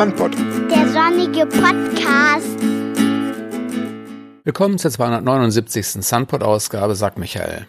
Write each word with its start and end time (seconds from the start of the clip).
Sandpod. 0.00 0.34
Der 0.34 0.88
sonnige 0.88 1.44
Podcast. 1.44 2.58
Willkommen 4.44 4.78
zur 4.78 4.90
279. 4.90 6.02
Sunpod-Ausgabe, 6.02 6.94
sagt 6.94 7.18
Michael. 7.18 7.66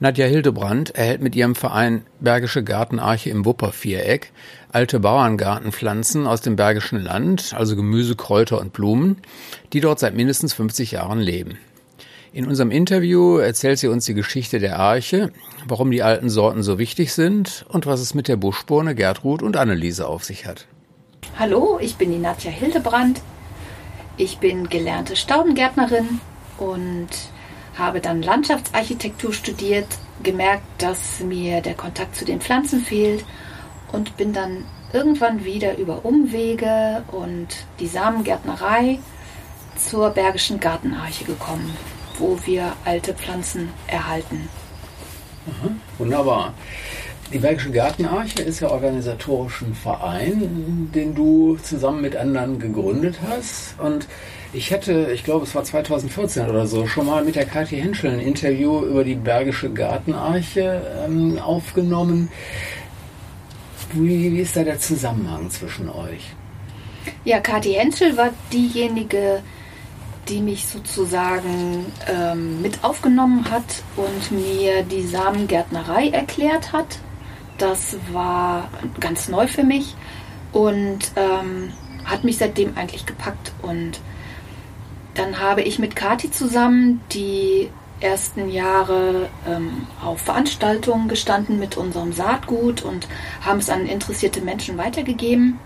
Nadja 0.00 0.26
Hildebrand 0.26 0.96
erhält 0.96 1.22
mit 1.22 1.36
ihrem 1.36 1.54
Verein 1.54 2.04
Bergische 2.18 2.64
Gartenarche 2.64 3.30
im 3.30 3.44
Wupperviereck 3.44 4.32
alte 4.72 4.98
Bauerngartenpflanzen 4.98 6.26
aus 6.26 6.40
dem 6.40 6.56
Bergischen 6.56 7.00
Land, 7.00 7.54
also 7.56 7.76
Gemüse, 7.76 8.16
Kräuter 8.16 8.58
und 8.58 8.72
Blumen, 8.72 9.18
die 9.72 9.78
dort 9.78 10.00
seit 10.00 10.16
mindestens 10.16 10.54
50 10.54 10.90
Jahren 10.90 11.20
leben. 11.20 11.56
In 12.32 12.48
unserem 12.48 12.72
Interview 12.72 13.38
erzählt 13.38 13.78
sie 13.78 13.86
uns 13.86 14.06
die 14.06 14.14
Geschichte 14.14 14.58
der 14.58 14.80
Arche, 14.80 15.30
warum 15.68 15.92
die 15.92 16.02
alten 16.02 16.30
Sorten 16.30 16.64
so 16.64 16.80
wichtig 16.80 17.12
sind 17.12 17.64
und 17.68 17.86
was 17.86 18.00
es 18.00 18.12
mit 18.12 18.26
der 18.26 18.36
Buschbohne 18.36 18.96
Gertrud 18.96 19.40
und 19.40 19.56
Anneliese 19.56 20.08
auf 20.08 20.24
sich 20.24 20.44
hat. 20.44 20.66
Hallo, 21.38 21.78
ich 21.80 21.94
bin 21.94 22.10
die 22.10 22.18
Nadja 22.18 22.50
Hildebrand. 22.50 23.22
Ich 24.16 24.38
bin 24.38 24.68
gelernte 24.68 25.14
Staudengärtnerin 25.14 26.20
und 26.58 27.08
habe 27.78 28.00
dann 28.00 28.22
Landschaftsarchitektur 28.22 29.32
studiert, 29.32 29.86
gemerkt, 30.24 30.64
dass 30.78 31.20
mir 31.20 31.60
der 31.60 31.74
Kontakt 31.74 32.16
zu 32.16 32.24
den 32.24 32.40
Pflanzen 32.40 32.80
fehlt 32.80 33.24
und 33.92 34.16
bin 34.16 34.32
dann 34.32 34.64
irgendwann 34.92 35.44
wieder 35.44 35.78
über 35.78 36.04
Umwege 36.04 37.04
und 37.12 37.46
die 37.78 37.86
Samengärtnerei 37.86 38.98
zur 39.76 40.10
Bergischen 40.10 40.58
Gartenarche 40.58 41.24
gekommen, 41.24 41.72
wo 42.18 42.36
wir 42.46 42.72
alte 42.84 43.14
Pflanzen 43.14 43.68
erhalten. 43.86 44.48
Aha, 45.46 45.70
wunderbar. 45.98 46.52
Die 47.30 47.38
Bergische 47.38 47.70
Gartenarche 47.70 48.40
ist 48.40 48.60
ja 48.60 48.70
organisatorisch 48.70 49.60
ein 49.60 49.74
Verein, 49.74 50.90
den 50.94 51.14
du 51.14 51.58
zusammen 51.62 52.00
mit 52.00 52.16
anderen 52.16 52.58
gegründet 52.58 53.16
hast. 53.28 53.78
Und 53.78 54.06
ich 54.54 54.72
hatte, 54.72 55.10
ich 55.12 55.24
glaube, 55.24 55.44
es 55.44 55.54
war 55.54 55.62
2014 55.62 56.48
oder 56.48 56.66
so, 56.66 56.86
schon 56.86 57.04
mal 57.04 57.22
mit 57.22 57.36
der 57.36 57.44
Kathi 57.44 57.76
Henschel 57.76 58.12
ein 58.12 58.20
Interview 58.20 58.82
über 58.82 59.04
die 59.04 59.14
Bergische 59.14 59.70
Gartenarche 59.70 60.80
ähm, 61.04 61.38
aufgenommen. 61.38 62.30
Wie, 63.92 64.32
wie 64.32 64.40
ist 64.40 64.56
da 64.56 64.64
der 64.64 64.78
Zusammenhang 64.78 65.50
zwischen 65.50 65.90
euch? 65.90 66.30
Ja, 67.24 67.40
Kathi 67.40 67.74
Henschel 67.74 68.16
war 68.16 68.30
diejenige, 68.54 69.42
die 70.28 70.40
mich 70.40 70.66
sozusagen 70.66 71.84
ähm, 72.10 72.62
mit 72.62 72.82
aufgenommen 72.82 73.50
hat 73.50 73.82
und 73.96 74.30
mir 74.32 74.82
die 74.82 75.06
Samengärtnerei 75.06 76.08
erklärt 76.08 76.72
hat. 76.72 76.98
Das 77.58 77.96
war 78.12 78.68
ganz 79.00 79.28
neu 79.28 79.46
für 79.46 79.64
mich 79.64 79.94
und 80.52 81.12
ähm, 81.16 81.72
hat 82.04 82.24
mich 82.24 82.38
seitdem 82.38 82.76
eigentlich 82.76 83.04
gepackt. 83.04 83.52
Und 83.62 84.00
dann 85.14 85.40
habe 85.40 85.62
ich 85.62 85.78
mit 85.78 85.96
Kathi 85.96 86.30
zusammen 86.30 87.00
die 87.12 87.68
ersten 88.00 88.48
Jahre 88.48 89.28
ähm, 89.46 89.86
auf 90.02 90.20
Veranstaltungen 90.20 91.08
gestanden 91.08 91.58
mit 91.58 91.76
unserem 91.76 92.12
Saatgut 92.12 92.82
und 92.82 93.08
haben 93.44 93.58
es 93.58 93.70
an 93.70 93.86
interessierte 93.86 94.40
Menschen 94.40 94.78
weitergegeben. 94.78 95.58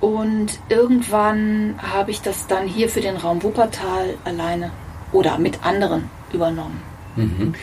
Und 0.00 0.58
irgendwann 0.68 1.78
habe 1.78 2.10
ich 2.10 2.20
das 2.20 2.46
dann 2.46 2.66
hier 2.66 2.88
für 2.88 3.00
den 3.00 3.16
Raum 3.16 3.42
Wuppertal 3.42 4.16
alleine 4.24 4.70
oder 5.12 5.38
mit 5.38 5.64
anderen 5.64 6.10
übernommen. 6.32 6.82
Mhm. 7.16 7.54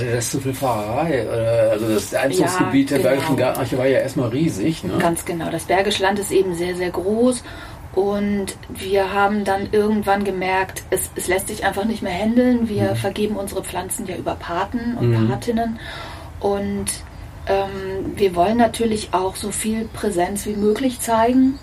Weil 0.00 0.12
das 0.12 0.30
zu 0.30 0.40
viel 0.40 0.54
Fahrerei, 0.54 1.26
also 1.70 1.92
das 1.92 2.14
Einzugsgebiet 2.14 2.90
ja, 2.90 2.98
der 2.98 2.98
genau. 2.98 3.10
Bergischen 3.10 3.36
Gartenarche 3.36 3.78
war 3.78 3.86
ja 3.86 3.98
erstmal 4.00 4.28
riesig. 4.28 4.84
Ne? 4.84 4.98
Ganz 4.98 5.24
genau. 5.24 5.50
Das 5.50 5.64
Bergische 5.64 6.02
Land 6.02 6.18
ist 6.18 6.30
eben 6.30 6.54
sehr, 6.54 6.74
sehr 6.74 6.90
groß 6.90 7.42
und 7.94 8.56
wir 8.68 9.12
haben 9.14 9.44
dann 9.44 9.68
irgendwann 9.72 10.24
gemerkt, 10.24 10.82
es, 10.90 11.10
es 11.16 11.28
lässt 11.28 11.48
sich 11.48 11.64
einfach 11.64 11.84
nicht 11.84 12.02
mehr 12.02 12.12
handeln. 12.12 12.68
Wir 12.68 12.90
mhm. 12.90 12.96
vergeben 12.96 13.36
unsere 13.36 13.64
Pflanzen 13.64 14.06
ja 14.06 14.16
über 14.16 14.34
Paten 14.34 14.96
und 14.98 15.10
mhm. 15.10 15.28
Patinnen 15.28 15.78
und 16.40 16.86
ähm, 17.46 18.12
wir 18.16 18.34
wollen 18.34 18.58
natürlich 18.58 19.08
auch 19.12 19.36
so 19.36 19.50
viel 19.50 19.88
Präsenz 19.92 20.46
wie 20.46 20.56
möglich 20.56 21.00
zeigen 21.00 21.58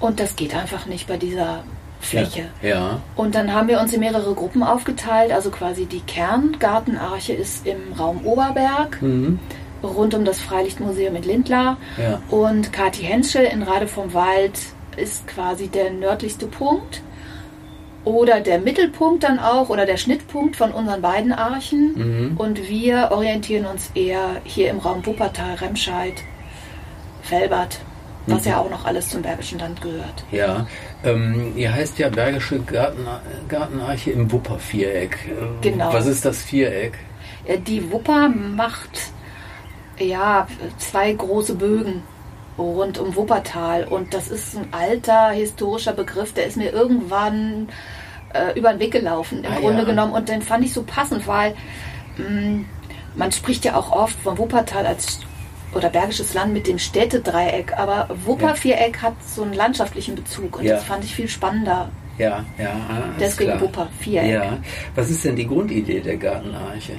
und 0.00 0.20
das 0.20 0.36
geht 0.36 0.54
einfach 0.54 0.86
nicht 0.86 1.08
bei 1.08 1.16
dieser 1.16 1.64
Fläche. 2.00 2.46
Ja, 2.62 2.68
ja. 2.68 3.00
Und 3.16 3.34
dann 3.34 3.52
haben 3.52 3.68
wir 3.68 3.80
uns 3.80 3.92
in 3.92 4.00
mehrere 4.00 4.34
Gruppen 4.34 4.62
aufgeteilt. 4.62 5.32
Also 5.32 5.50
quasi 5.50 5.86
die 5.86 6.00
Kerngartenarche 6.00 7.32
ist 7.32 7.66
im 7.66 7.92
Raum 7.98 8.24
Oberberg. 8.24 9.00
Mhm. 9.02 9.38
Rund 9.82 10.14
um 10.14 10.24
das 10.24 10.40
Freilichtmuseum 10.40 11.16
in 11.16 11.22
Lindlar. 11.22 11.76
Ja. 11.96 12.20
Und 12.30 12.72
Kathi 12.72 13.02
Henschel 13.02 13.44
in 13.44 13.62
Rade 13.62 13.86
vom 13.86 14.12
Wald 14.14 14.58
ist 14.96 15.26
quasi 15.28 15.68
der 15.68 15.90
nördlichste 15.90 16.46
Punkt. 16.46 17.02
Oder 18.04 18.40
der 18.40 18.58
Mittelpunkt 18.58 19.24
dann 19.24 19.38
auch 19.38 19.68
oder 19.68 19.84
der 19.84 19.98
Schnittpunkt 19.98 20.56
von 20.56 20.72
unseren 20.72 21.02
beiden 21.02 21.32
Archen. 21.32 22.30
Mhm. 22.30 22.36
Und 22.36 22.68
wir 22.68 23.08
orientieren 23.10 23.66
uns 23.66 23.90
eher 23.94 24.40
hier 24.44 24.70
im 24.70 24.78
Raum 24.78 25.04
Wuppertal, 25.04 25.56
Remscheid, 25.56 26.14
Felbert 27.22 27.80
was 28.30 28.44
mhm. 28.44 28.50
ja 28.50 28.58
auch 28.58 28.70
noch 28.70 28.84
alles 28.84 29.08
zum 29.08 29.22
Bergischen 29.22 29.58
Land 29.58 29.80
gehört. 29.80 30.24
Ja, 30.30 30.66
ähm, 31.04 31.52
ihr 31.56 31.72
heißt 31.72 31.98
ja 31.98 32.08
Bergische 32.08 32.60
Garten, 32.60 33.06
Gartenarche 33.48 34.10
im 34.10 34.30
Wupperviereck. 34.30 35.18
Genau. 35.60 35.92
Was 35.92 36.06
ist 36.06 36.24
das 36.24 36.42
Viereck? 36.42 36.98
Die 37.66 37.90
Wupper 37.90 38.28
macht 38.28 39.12
ja 39.98 40.46
zwei 40.78 41.12
große 41.12 41.54
Bögen 41.54 42.02
rund 42.58 42.98
um 42.98 43.14
Wuppertal 43.14 43.84
und 43.84 44.12
das 44.12 44.28
ist 44.28 44.56
ein 44.56 44.68
alter 44.72 45.30
historischer 45.30 45.92
Begriff, 45.92 46.34
der 46.34 46.46
ist 46.46 46.56
mir 46.56 46.72
irgendwann 46.72 47.68
äh, 48.34 48.58
über 48.58 48.70
den 48.70 48.80
Weg 48.80 48.92
gelaufen 48.92 49.44
im 49.44 49.52
ah, 49.52 49.60
Grunde 49.60 49.80
ja. 49.80 49.84
genommen 49.84 50.12
und 50.12 50.28
den 50.28 50.42
fand 50.42 50.64
ich 50.64 50.72
so 50.72 50.82
passend, 50.82 51.26
weil 51.26 51.54
mh, 52.16 52.28
mm, 52.28 52.66
man 53.14 53.32
spricht 53.32 53.64
ja 53.64 53.76
auch 53.76 53.90
oft 53.92 54.18
von 54.20 54.38
Wuppertal 54.38 54.86
als 54.86 55.20
oder 55.74 55.90
Bergisches 55.90 56.34
Land 56.34 56.52
mit 56.52 56.66
dem 56.66 56.78
Städtedreieck, 56.78 57.78
aber 57.78 58.08
Wupperviereck 58.24 58.96
ja. 58.96 59.02
hat 59.02 59.14
so 59.24 59.42
einen 59.42 59.52
landschaftlichen 59.52 60.14
Bezug 60.14 60.58
und 60.58 60.64
ja. 60.64 60.76
das 60.76 60.84
fand 60.84 61.04
ich 61.04 61.14
viel 61.14 61.28
spannender. 61.28 61.90
Ja, 62.18 62.44
ja. 62.58 62.70
Ah, 62.88 63.02
Deswegen 63.20 63.50
klar. 63.50 63.60
Wupperviereck. 63.60 64.30
Ja. 64.30 64.58
Was 64.94 65.10
ist 65.10 65.24
denn 65.24 65.36
die 65.36 65.46
Grundidee 65.46 66.00
der 66.00 66.16
Gartenarche? 66.16 66.94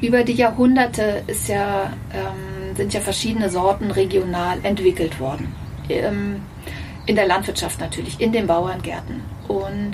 Über 0.00 0.22
die 0.22 0.34
Jahrhunderte 0.34 1.22
ist 1.26 1.48
ja, 1.48 1.92
ähm, 2.12 2.74
sind 2.76 2.92
ja 2.92 3.00
verschiedene 3.00 3.48
Sorten 3.50 3.90
regional 3.90 4.58
entwickelt 4.62 5.20
worden. 5.20 5.54
Ähm, 5.88 6.42
in 7.06 7.16
der 7.16 7.26
Landwirtschaft 7.26 7.80
natürlich, 7.80 8.20
in 8.20 8.32
den 8.32 8.46
Bauerngärten. 8.46 9.22
Und 9.48 9.92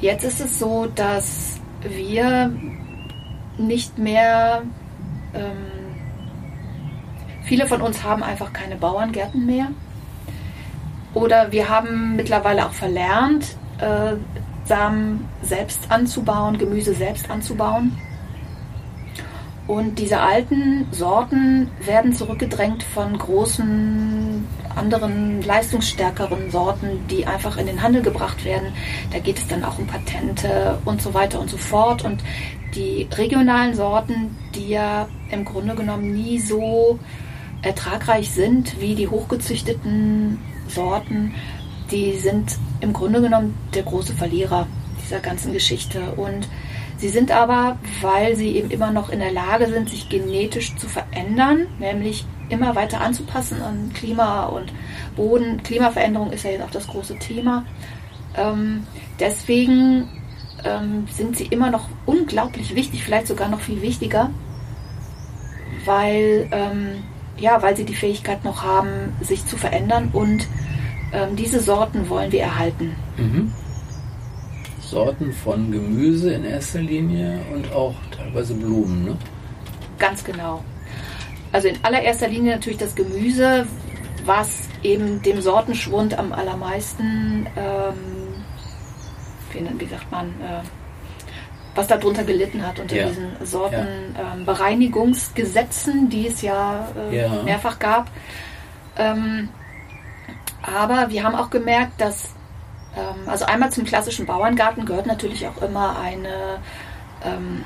jetzt 0.00 0.24
ist 0.24 0.40
es 0.40 0.58
so, 0.58 0.86
dass 0.94 1.60
wir 1.82 2.52
nicht 3.58 3.98
mehr 3.98 4.62
ähm, 5.34 5.81
Viele 7.52 7.66
von 7.66 7.82
uns 7.82 8.02
haben 8.02 8.22
einfach 8.22 8.54
keine 8.54 8.76
Bauerngärten 8.76 9.44
mehr. 9.44 9.68
Oder 11.12 11.52
wir 11.52 11.68
haben 11.68 12.16
mittlerweile 12.16 12.64
auch 12.64 12.72
verlernt, 12.72 13.56
äh, 13.76 14.14
Samen 14.64 15.28
selbst 15.42 15.80
anzubauen, 15.90 16.56
Gemüse 16.56 16.94
selbst 16.94 17.30
anzubauen. 17.30 17.92
Und 19.66 19.98
diese 19.98 20.20
alten 20.20 20.86
Sorten 20.92 21.70
werden 21.84 22.14
zurückgedrängt 22.14 22.84
von 22.84 23.18
großen, 23.18 24.48
anderen, 24.74 25.42
leistungsstärkeren 25.42 26.50
Sorten, 26.50 27.06
die 27.10 27.26
einfach 27.26 27.58
in 27.58 27.66
den 27.66 27.82
Handel 27.82 28.00
gebracht 28.00 28.46
werden. 28.46 28.68
Da 29.12 29.18
geht 29.18 29.36
es 29.36 29.46
dann 29.46 29.62
auch 29.62 29.78
um 29.78 29.86
Patente 29.86 30.78
und 30.86 31.02
so 31.02 31.12
weiter 31.12 31.38
und 31.38 31.50
so 31.50 31.58
fort. 31.58 32.02
Und 32.02 32.22
die 32.74 33.06
regionalen 33.12 33.74
Sorten, 33.74 34.38
die 34.54 34.70
ja 34.70 35.06
im 35.30 35.44
Grunde 35.44 35.74
genommen 35.74 36.14
nie 36.14 36.38
so 36.38 36.98
ertragreich 37.62 38.30
sind 38.30 38.80
wie 38.80 38.94
die 38.94 39.08
hochgezüchteten 39.08 40.38
Sorten, 40.68 41.34
die 41.90 42.18
sind 42.18 42.56
im 42.80 42.92
Grunde 42.92 43.20
genommen 43.20 43.54
der 43.74 43.82
große 43.82 44.14
Verlierer 44.14 44.66
dieser 45.04 45.20
ganzen 45.20 45.52
Geschichte. 45.52 46.00
Und 46.16 46.48
sie 46.98 47.08
sind 47.08 47.30
aber, 47.30 47.78
weil 48.00 48.36
sie 48.36 48.56
eben 48.56 48.70
immer 48.70 48.90
noch 48.90 49.10
in 49.10 49.20
der 49.20 49.32
Lage 49.32 49.66
sind, 49.66 49.90
sich 49.90 50.08
genetisch 50.08 50.74
zu 50.76 50.88
verändern, 50.88 51.66
nämlich 51.78 52.24
immer 52.48 52.74
weiter 52.74 53.00
anzupassen 53.00 53.62
an 53.62 53.92
Klima 53.94 54.46
und 54.46 54.72
Boden. 55.16 55.62
Klimaveränderung 55.62 56.32
ist 56.32 56.44
ja 56.44 56.50
jetzt 56.50 56.62
auch 56.62 56.70
das 56.70 56.86
große 56.86 57.18
Thema. 57.18 57.64
Ähm, 58.36 58.86
deswegen 59.20 60.08
ähm, 60.64 61.06
sind 61.10 61.36
sie 61.36 61.46
immer 61.46 61.70
noch 61.70 61.88
unglaublich 62.06 62.74
wichtig, 62.74 63.04
vielleicht 63.04 63.26
sogar 63.26 63.48
noch 63.48 63.60
viel 63.60 63.82
wichtiger, 63.82 64.30
weil 65.84 66.48
ähm, 66.50 67.04
ja, 67.42 67.60
weil 67.60 67.76
sie 67.76 67.84
die 67.84 67.94
Fähigkeit 67.94 68.44
noch 68.44 68.62
haben, 68.62 69.14
sich 69.20 69.44
zu 69.44 69.56
verändern 69.56 70.10
und 70.12 70.46
ähm, 71.12 71.34
diese 71.36 71.60
Sorten 71.60 72.08
wollen 72.08 72.30
wir 72.30 72.42
erhalten. 72.42 72.94
Mhm. 73.16 73.52
Sorten 74.80 75.32
von 75.32 75.72
Gemüse 75.72 76.32
in 76.32 76.44
erster 76.44 76.80
Linie 76.80 77.40
und 77.52 77.72
auch 77.72 77.94
teilweise 78.16 78.54
Blumen, 78.54 79.04
ne? 79.04 79.16
Ganz 79.98 80.22
genau. 80.22 80.62
Also 81.50 81.68
in 81.68 81.76
allererster 81.82 82.28
Linie 82.28 82.52
natürlich 82.52 82.78
das 82.78 82.94
Gemüse, 82.94 83.66
was 84.24 84.68
eben 84.82 85.20
dem 85.22 85.42
Sortenschwund 85.42 86.18
am 86.18 86.32
allermeisten, 86.32 87.46
ähm, 87.56 87.94
wie, 89.52 89.80
wie 89.80 89.86
sagt 89.86 90.10
man, 90.12 90.28
äh, 90.28 90.62
was 91.74 91.86
darunter 91.86 92.24
gelitten 92.24 92.66
hat 92.66 92.78
unter 92.78 92.96
Ja. 92.96 93.06
diesen 93.08 93.32
Sortenbereinigungsgesetzen, 93.44 96.08
die 96.08 96.28
es 96.28 96.42
ja, 96.42 96.88
äh, 97.10 97.16
Ja. 97.22 97.42
mehrfach 97.42 97.78
gab. 97.78 98.10
Ähm, 98.96 99.48
aber 100.62 101.10
wir 101.10 101.24
haben 101.24 101.34
auch 101.34 101.50
gemerkt, 101.50 102.00
dass 102.00 102.34
ähm, 102.96 103.28
also 103.28 103.44
einmal 103.46 103.70
zum 103.70 103.84
klassischen 103.84 104.26
Bauerngarten 104.26 104.84
gehört 104.84 105.06
natürlich 105.06 105.46
auch 105.48 105.60
immer 105.62 105.98
eine 105.98 106.58
ähm, 107.24 107.64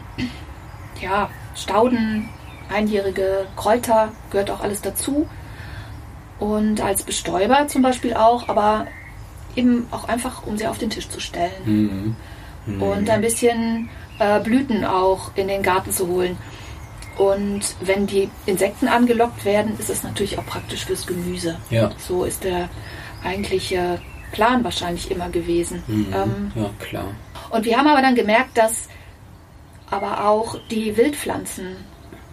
ja, 1.00 1.28
Stauden, 1.54 2.28
einjährige 2.72 3.46
Kräuter, 3.56 4.10
gehört 4.30 4.50
auch 4.50 4.60
alles 4.60 4.82
dazu. 4.82 5.28
Und 6.38 6.80
als 6.80 7.02
Bestäuber 7.02 7.66
zum 7.66 7.82
Beispiel 7.82 8.14
auch, 8.14 8.48
aber 8.48 8.86
eben 9.56 9.86
auch 9.90 10.08
einfach, 10.08 10.46
um 10.46 10.56
sie 10.58 10.66
auf 10.66 10.78
den 10.78 10.90
Tisch 10.90 11.08
zu 11.08 11.18
stellen 11.20 11.52
Mhm. 11.64 12.16
Und 12.66 13.08
ein 13.10 13.20
bisschen 13.20 13.88
äh, 14.18 14.40
Blüten 14.40 14.84
auch 14.84 15.30
in 15.36 15.48
den 15.48 15.62
Garten 15.62 15.92
zu 15.92 16.08
holen. 16.08 16.36
Und 17.18 17.76
wenn 17.80 18.06
die 18.06 18.28
Insekten 18.44 18.88
angelockt 18.88 19.44
werden, 19.44 19.78
ist 19.78 19.88
es 19.88 20.02
natürlich 20.02 20.38
auch 20.38 20.44
praktisch 20.44 20.84
fürs 20.84 21.06
Gemüse. 21.06 21.56
Ja. 21.70 21.90
So 21.98 22.24
ist 22.24 22.44
der 22.44 22.68
eigentliche 23.24 24.00
Plan 24.32 24.62
wahrscheinlich 24.64 25.10
immer 25.10 25.30
gewesen. 25.30 25.82
Mhm. 25.86 26.06
Ähm, 26.14 26.52
ja, 26.54 26.70
klar. 26.78 27.06
und 27.50 27.64
wir 27.64 27.78
haben 27.78 27.86
aber 27.86 28.02
dann 28.02 28.14
gemerkt, 28.14 28.58
dass 28.58 28.88
aber 29.90 30.26
auch 30.26 30.58
die 30.70 30.96
Wildpflanzen, 30.96 31.76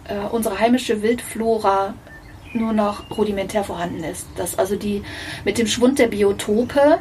äh, 0.08 0.16
unsere 0.30 0.58
heimische 0.58 1.02
Wildflora 1.02 1.94
nur 2.52 2.72
noch 2.72 3.04
rudimentär 3.16 3.64
vorhanden 3.64 4.04
ist. 4.04 4.26
Dass 4.36 4.58
also 4.58 4.76
die 4.76 5.02
mit 5.44 5.56
dem 5.56 5.66
Schwund 5.66 5.98
der 5.98 6.08
Biotope 6.08 6.98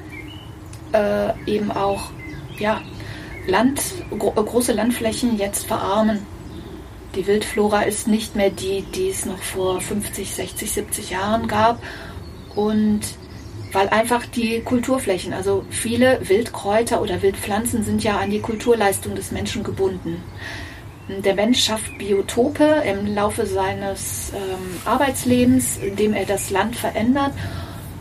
äh, 0.93 1.51
eben 1.51 1.71
auch 1.71 2.11
ja, 2.59 2.81
Land, 3.47 3.81
gro 4.17 4.31
große 4.31 4.73
Landflächen 4.73 5.37
jetzt 5.37 5.65
verarmen. 5.65 6.25
Die 7.15 7.27
Wildflora 7.27 7.83
ist 7.83 8.07
nicht 8.07 8.35
mehr 8.35 8.49
die, 8.49 8.81
die 8.81 9.09
es 9.09 9.25
noch 9.25 9.41
vor 9.41 9.79
50, 9.81 10.33
60, 10.33 10.71
70 10.71 11.09
Jahren 11.11 11.47
gab. 11.47 11.81
Und 12.55 13.01
weil 13.71 13.89
einfach 13.89 14.25
die 14.25 14.61
Kulturflächen, 14.61 15.33
also 15.33 15.65
viele 15.69 16.19
Wildkräuter 16.27 17.01
oder 17.01 17.21
Wildpflanzen 17.21 17.83
sind 17.83 18.03
ja 18.03 18.17
an 18.17 18.29
die 18.29 18.39
Kulturleistung 18.39 19.15
des 19.15 19.31
Menschen 19.31 19.63
gebunden. 19.63 20.23
Der 21.09 21.35
Mensch 21.35 21.63
schafft 21.63 21.97
Biotope 21.97 22.83
im 22.85 23.13
Laufe 23.13 23.45
seines 23.45 24.31
ähm, 24.33 24.79
Arbeitslebens, 24.85 25.77
indem 25.77 26.13
er 26.13 26.25
das 26.25 26.49
Land 26.49 26.75
verändert. 26.75 27.33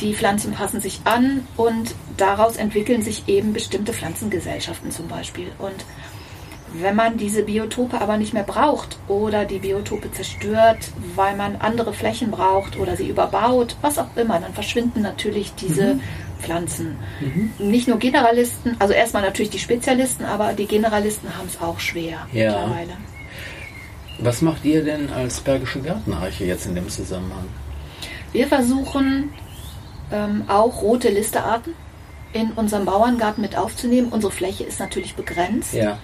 Die 0.03 0.15
Pflanzen 0.15 0.53
passen 0.53 0.81
sich 0.81 1.01
an 1.05 1.47
und 1.57 1.95
daraus 2.17 2.57
entwickeln 2.57 3.03
sich 3.03 3.29
eben 3.29 3.53
bestimmte 3.53 3.93
Pflanzengesellschaften 3.93 4.91
zum 4.91 5.07
Beispiel. 5.07 5.47
Und 5.59 5.85
wenn 6.75 6.97
man 6.97 7.19
diese 7.19 7.45
Biotope 7.45 8.01
aber 8.01 8.17
nicht 8.17 8.33
mehr 8.33 8.43
braucht 8.43 8.99
oder 9.07 9.45
die 9.45 9.61
Biotope 9.61 10.11
zerstört, 10.11 10.79
weil 11.15 11.37
man 11.37 11.57
andere 11.57 11.93
Flächen 11.93 12.33
braucht 12.33 12.79
oder 12.79 12.97
sie 12.97 13.09
überbaut, 13.09 13.77
was 13.81 13.99
auch 13.99 14.17
immer, 14.17 14.41
dann 14.41 14.55
verschwinden 14.55 15.03
natürlich 15.03 15.55
diese 15.55 16.01
Pflanzen. 16.41 16.97
Nicht 17.59 17.87
nur 17.87 17.99
Generalisten, 17.99 18.75
also 18.81 18.95
erstmal 18.95 19.23
natürlich 19.23 19.51
die 19.51 19.61
Spezialisten, 19.61 20.25
aber 20.25 20.53
die 20.55 20.67
Generalisten 20.67 21.37
haben 21.37 21.47
es 21.47 21.61
auch 21.61 21.79
schwer 21.79 22.27
Ja. 22.33 22.51
mittlerweile. 22.53 22.97
Was 24.19 24.43
macht 24.43 24.65
ihr 24.65 24.83
denn 24.83 25.11
als 25.13 25.41
Bergische 25.41 25.81
Gartenarche 25.81 26.45
jetzt 26.45 26.67
in 26.67 26.75
dem 26.75 26.89
Zusammenhang? 26.89 27.47
Wir 28.33 28.49
versuchen 28.49 29.31
ähm, 30.13 30.45
auch 30.49 30.83
rote 30.83 31.09
Listearten 31.09 31.75
in 32.33 32.53
unserem 32.53 32.85
Bauerngarten 32.85 33.43
mit 33.43 33.57
aufzunehmen. 33.57 34.09
Unsere 34.11 34.33
Fläche 34.33 34.65
ist 34.65 34.81
natürlich 34.81 35.15
begrenzt. 35.15 35.75
Ja. 35.75 35.99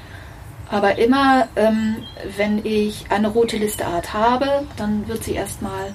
Aber 0.71 0.99
immer, 0.99 1.49
ähm, 1.57 1.97
wenn 2.37 2.65
ich 2.65 3.07
eine 3.09 3.29
rote 3.29 3.57
Listeart 3.57 4.13
habe, 4.13 4.67
dann 4.77 5.09
wird 5.09 5.25
sie 5.25 5.35
erstmal 5.35 5.95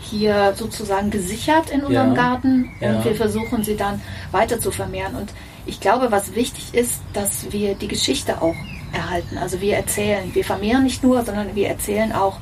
hier 0.00 0.52
sozusagen 0.56 1.10
gesichert 1.10 1.70
in 1.70 1.82
unserem 1.82 2.14
Ja, 2.14 2.22
Garten 2.22 2.70
und 2.80 2.98
ja. 2.98 3.04
wir 3.04 3.14
versuchen 3.14 3.64
sie 3.64 3.76
dann 3.76 4.00
weiter 4.30 4.60
zu 4.60 4.70
vermehren. 4.70 5.16
Und 5.16 5.32
ich 5.66 5.80
glaube, 5.80 6.12
was 6.12 6.34
wichtig 6.34 6.74
ist, 6.74 7.00
dass 7.14 7.50
wir 7.50 7.74
die 7.74 7.88
Geschichte 7.88 8.42
auch 8.42 8.54
erhalten. 8.92 9.38
Also 9.38 9.60
wir 9.60 9.76
erzählen, 9.76 10.34
wir 10.34 10.44
vermehren 10.44 10.84
nicht 10.84 11.02
nur, 11.02 11.24
sondern 11.24 11.54
wir 11.54 11.68
erzählen 11.68 12.12
auch 12.12 12.38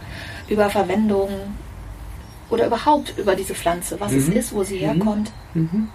über 0.49 0.69
Verwendung 0.69 1.29
oder 2.51 2.67
überhaupt 2.67 3.15
über 3.17 3.35
diese 3.37 3.55
Pflanze, 3.55 3.99
was 4.01 4.13
es 4.13 4.27
Mhm. 4.29 4.33
ist, 4.35 4.53
wo 4.55 4.63
sie 4.65 4.79
herkommt. 4.79 5.31
Mhm. 5.55 5.89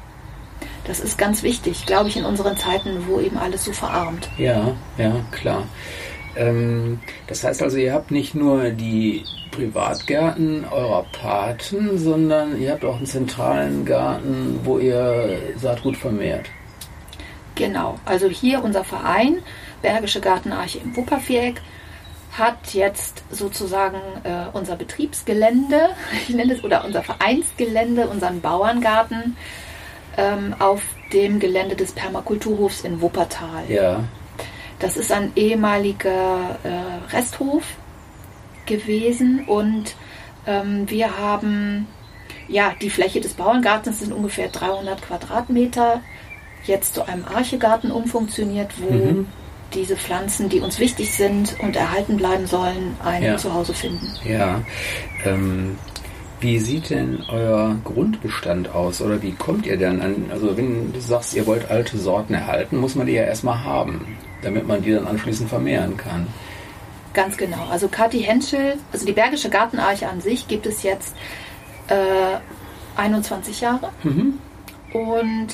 Das 0.85 0.99
ist 0.99 1.17
ganz 1.17 1.43
wichtig, 1.43 1.85
glaube 1.85 2.09
ich, 2.09 2.17
in 2.17 2.25
unseren 2.25 2.55
Zeiten, 2.57 3.05
wo 3.07 3.19
eben 3.19 3.37
alles 3.37 3.65
so 3.65 3.71
verarmt. 3.73 4.29
Ja, 4.37 4.75
ja, 4.97 5.13
klar. 5.31 5.63
Ähm, 6.37 6.99
das 7.27 7.43
heißt 7.43 7.61
also, 7.63 7.77
ihr 7.77 7.93
habt 7.93 8.11
nicht 8.11 8.35
nur 8.35 8.69
die 8.69 9.23
Privatgärten 9.51 10.65
eurer 10.69 11.05
Paten, 11.11 11.97
sondern 11.97 12.59
ihr 12.61 12.71
habt 12.71 12.83
auch 12.85 12.97
einen 12.97 13.05
zentralen 13.05 13.85
Garten, 13.85 14.59
wo 14.63 14.77
ihr 14.79 15.39
Saatgut 15.57 15.97
vermehrt. 15.97 16.47
Genau, 17.55 17.97
also 18.05 18.27
hier 18.27 18.63
unser 18.63 18.83
Verein, 18.83 19.37
Bergische 19.81 20.19
Gartenarche 20.19 20.79
im 20.79 20.95
Wupperviereck, 20.95 21.61
hat 22.37 22.73
jetzt 22.73 23.23
sozusagen 23.31 23.97
äh, 24.23 24.45
unser 24.53 24.75
Betriebsgelände, 24.75 25.89
ich 26.27 26.35
nenne 26.35 26.53
es, 26.53 26.63
oder 26.63 26.85
unser 26.85 27.03
Vereinsgelände, 27.03 28.07
unseren 28.07 28.41
Bauerngarten 28.41 29.37
ähm, 30.17 30.55
auf 30.59 30.81
dem 31.13 31.39
Gelände 31.39 31.75
des 31.75 31.91
Permakulturhofs 31.93 32.81
in 32.81 33.01
Wuppertal. 33.01 33.63
Ja, 33.69 34.03
Das 34.79 34.97
ist 34.97 35.11
ein 35.11 35.31
ehemaliger 35.35 36.57
äh, 36.63 37.15
Resthof 37.15 37.63
gewesen 38.65 39.45
und 39.45 39.95
ähm, 40.47 40.89
wir 40.89 41.17
haben 41.17 41.87
ja 42.47 42.73
die 42.81 42.89
Fläche 42.89 43.21
des 43.21 43.33
Bauerngartens 43.33 43.99
sind 43.99 44.11
ungefähr 44.11 44.49
300 44.49 45.01
Quadratmeter 45.01 46.01
jetzt 46.65 46.95
zu 46.95 47.07
einem 47.07 47.25
Archegarten 47.25 47.91
umfunktioniert, 47.91 48.71
wo 48.77 48.91
Mhm. 48.91 49.27
Diese 49.75 49.95
Pflanzen, 49.97 50.49
die 50.49 50.59
uns 50.61 50.79
wichtig 50.79 51.13
sind 51.13 51.55
und 51.59 51.75
erhalten 51.75 52.17
bleiben 52.17 52.47
sollen, 52.47 52.95
ein 53.03 53.21
Ja. 53.23 53.37
Zuhause 53.37 53.73
finden. 53.73 54.11
ja. 54.27 54.61
Ähm, 55.25 55.77
wie 56.41 56.59
sieht 56.59 56.89
denn 56.89 57.23
euer 57.31 57.75
Grundbestand 57.85 58.69
aus 58.75 59.01
oder 59.01 59.21
wie 59.21 59.31
kommt 59.31 59.65
ihr 59.65 59.77
denn 59.77 60.01
an? 60.01 60.29
Also, 60.31 60.55
wenn 60.57 60.91
du 60.93 60.99
sagst, 60.99 61.33
ihr 61.33 61.47
wollt 61.47 61.71
alte 61.71 61.97
Sorten 61.97 62.33
erhalten, 62.33 62.77
muss 62.77 62.93
man 62.95 63.07
die 63.07 63.13
ja 63.13 63.23
erstmal 63.23 63.63
haben, 63.63 64.05
damit 64.41 64.67
man 64.67 64.81
die 64.81 64.91
dann 64.91 65.07
anschließend 65.07 65.49
vermehren 65.49 65.95
kann. 65.97 66.27
Ganz 67.13 67.37
genau. 67.37 67.65
Also 67.71 67.87
Kathi 67.87 68.19
Henschel, 68.21 68.75
also 68.91 69.05
die 69.05 69.13
Bergische 69.13 69.49
Gartenarche 69.49 70.07
an 70.09 70.19
sich 70.19 70.47
gibt 70.49 70.65
es 70.65 70.83
jetzt 70.83 71.15
äh, 71.87 72.35
21 72.97 73.61
Jahre. 73.61 73.89
Mhm. 74.03 74.33
Und 74.93 75.47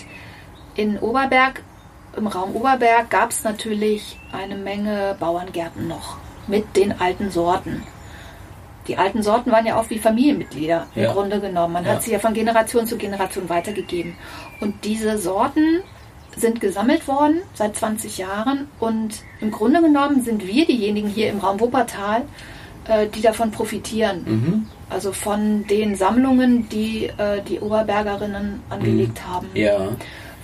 in 0.75 0.98
Oberberg, 0.98 1.62
im 2.15 2.27
Raum 2.27 2.56
Oberberg, 2.56 3.10
gab 3.10 3.32
es 3.32 3.44
natürlich 3.44 4.20
eine 4.32 4.56
Menge 4.56 5.15
Bauerngärten 5.20 5.88
noch 5.88 6.18
mit 6.48 6.75
den 6.75 7.00
alten 7.00 7.32
Sorten. 7.32 7.84
Die 8.88 8.98
alten 8.98 9.22
Sorten 9.22 9.51
waren 9.51 9.65
ja 9.65 9.80
auch 9.80 9.89
wie 9.89 10.00
Familienmitglieder 10.00 10.88
im 10.96 11.03
Ja. 11.03 11.13
Grunde 11.13 11.39
genommen. 11.39 11.74
Man 11.74 11.86
Ja. 11.86 11.91
hat 11.91 12.03
sie 12.03 12.12
ja 12.12 12.20
von 12.20 12.34
Generation 12.34 12.88
zu 12.88 12.98
Generation 12.98 13.48
weitergegeben. 13.48 14.15
Und 14.60 14.84
diese 14.84 15.18
Sorten 15.18 15.82
sind 16.36 16.60
gesammelt 16.62 17.08
worden 17.08 17.41
seit 17.53 17.75
20 17.75 18.18
Jahren 18.18 18.68
und 18.80 19.22
im 19.39 19.51
Grunde 19.51 19.82
genommen 19.82 20.22
sind 20.24 20.48
wir 20.48 20.65
diejenigen 20.65 21.10
hier 21.10 21.30
im 21.30 21.39
Raum 21.39 21.60
Wuppertal, 21.60 22.24
äh, 22.88 23.08
die 23.08 23.22
davon 23.22 23.51
profitieren. 23.51 24.24
Mhm. 24.25 24.68
Also 24.89 25.12
von 25.13 25.68
den 25.68 25.96
Sammlungen, 25.96 26.68
die 26.70 27.06
äh, 27.06 27.41
die 27.48 27.60
Oberbergerinnen 27.60 28.62
angelegt 28.70 29.22
haben. 29.27 29.48
Mhm. 29.53 29.58
Ja, 29.62 29.80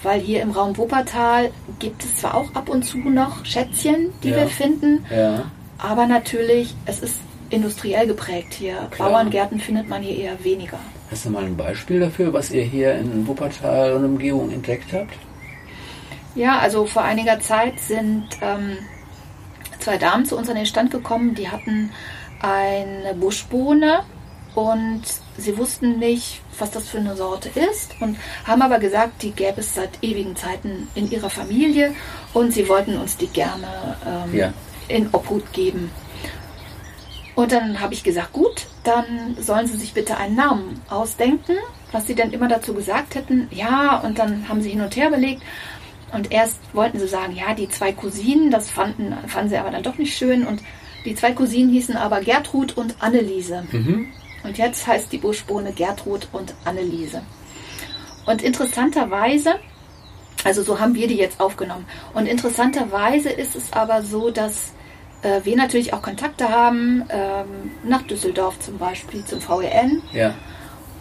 Weil 0.04 0.20
hier 0.22 0.42
im 0.42 0.52
Raum 0.52 0.78
Wuppertal 0.78 1.52
gibt 1.80 2.04
es 2.04 2.18
zwar 2.18 2.36
auch 2.36 2.54
ab 2.54 2.70
und 2.70 2.84
zu 2.84 2.98
noch 3.00 3.44
Schätzchen, 3.46 4.14
die 4.24 4.30
Ja. 4.30 4.38
wir 4.38 4.48
finden, 4.48 5.06
ja. 5.14 5.46
aber 5.80 6.06
natürlich, 6.06 6.76
es 6.86 7.00
ist 7.00 7.16
industriell 7.50 8.08
geprägt 8.08 8.54
hier. 8.54 8.76
Klar. 8.92 9.10
Bauerngärten 9.10 9.60
findet 9.60 9.90
man 9.90 10.02
hier 10.02 10.18
eher 10.18 10.44
weniger. 10.44 10.80
Hast 11.10 11.26
du 11.26 11.30
mal 11.30 11.46
ein 11.46 11.56
Beispiel 11.58 12.00
dafür, 12.02 12.34
was 12.34 12.52
ihr 12.52 12.64
hier 12.64 12.94
in 12.96 13.26
Wuppertal 13.28 13.94
und 13.94 14.04
Umgebung 14.06 14.52
entdeckt 14.52 14.92
habt? 14.94 15.14
Ja, 16.36 16.60
also 16.60 16.86
vor 16.86 17.04
einiger 17.04 17.40
Zeit 17.40 17.80
sind 17.80 18.28
ähm, 18.42 18.78
zwei 19.80 19.98
Damen 19.98 20.26
zu 20.26 20.38
uns 20.38 20.50
an 20.50 20.56
den 20.56 20.66
Stand 20.66 20.92
gekommen, 20.92 21.34
die 21.34 21.50
hatten 21.50 21.92
eine 22.42 23.16
Buschbohne 23.16 24.02
und 24.54 25.02
sie 25.38 25.58
wussten 25.58 26.00
nicht, 26.00 26.42
was 26.60 26.72
das 26.72 26.90
für 26.90 26.98
eine 26.98 27.16
Sorte 27.16 27.50
ist 27.72 27.96
und 28.00 28.18
haben 28.46 28.62
aber 28.62 28.80
gesagt, 28.80 29.22
die 29.24 29.32
gäbe 29.32 29.62
es 29.62 29.76
seit 29.76 29.90
ewigen 30.02 30.36
Zeiten 30.36 30.88
in 30.96 31.10
ihrer 31.12 31.30
Familie 31.30 31.94
und 32.34 32.54
sie 32.54 32.68
wollten 32.68 32.98
uns 32.98 33.18
die 33.18 33.28
gerne 33.28 33.98
ähm, 34.06 34.36
Ja. 34.36 34.54
in 34.88 35.10
Obhut 35.14 35.54
geben. 35.54 35.92
Und 37.36 37.52
dann 37.52 37.80
habe 37.80 37.94
ich 37.94 38.04
gesagt, 38.04 38.34
gut, 38.34 38.66
dann 38.84 39.38
sollen 39.40 39.68
Sie 39.68 39.78
sich 39.78 39.94
bitte 39.94 40.18
einen 40.18 40.36
Namen 40.36 40.82
ausdenken 40.90 41.56
was 41.92 42.08
sie 42.08 42.16
denn 42.16 42.32
immer 42.32 42.48
dazu 42.48 42.74
gesagt 42.74 43.16
hätten. 43.16 43.48
Ja, 43.52 44.00
und 44.00 44.20
dann 44.20 44.48
haben 44.50 44.62
sie 44.62 44.72
hin 44.72 44.82
und 44.82 44.96
her 44.96 45.10
belegt. 45.10 45.42
Und 46.14 46.32
erst 46.32 46.60
wollten 46.74 47.00
sie 47.00 47.08
sagen, 47.08 47.36
ja, 47.36 47.54
die 47.54 47.70
zwei 47.70 47.92
Cousinen, 47.92 48.50
das 48.52 48.70
fanden, 48.70 49.14
fanden 49.28 49.50
sie 49.50 49.58
aber 49.58 49.72
dann 49.72 49.84
doch 49.84 49.98
nicht 49.98 50.18
schön. 50.18 50.46
Und 50.46 50.62
die 51.06 51.16
zwei 51.16 51.32
Cousinen 51.32 51.70
hießen 51.72 51.98
aber 51.98 52.22
Gertrud 52.22 52.76
und 52.78 52.96
Anneliese. 53.00 53.66
Mhm. 53.72 54.08
Und 54.48 54.58
jetzt 54.58 54.88
heißt 54.88 55.12
die 55.12 55.18
Buschbohne 55.18 55.74
Gertrud 55.74 56.30
und 56.32 56.56
Anneliese. 56.64 57.22
Und 58.26 58.42
interessanterweise, 58.42 59.56
also 60.46 60.64
so 60.64 60.80
haben 60.80 60.96
wir 60.96 61.08
die 61.08 61.18
jetzt 61.18 61.42
aufgenommen. 61.42 61.86
Und 62.14 62.28
interessanterweise 62.28 63.30
ist 63.30 63.58
es 63.58 63.74
aber 63.74 64.04
so, 64.04 64.32
dass 64.32 64.72
äh, 65.22 65.42
wir 65.44 65.58
natürlich 65.58 65.94
auch 65.94 66.02
Kontakte 66.02 66.48
haben, 66.48 67.04
ähm, 67.10 67.72
nach 67.84 68.04
Düsseldorf 68.04 68.58
zum 68.60 68.78
Beispiel, 68.78 69.26
zum 69.26 69.42
VEN. 69.42 70.02
Ja. 70.14 70.34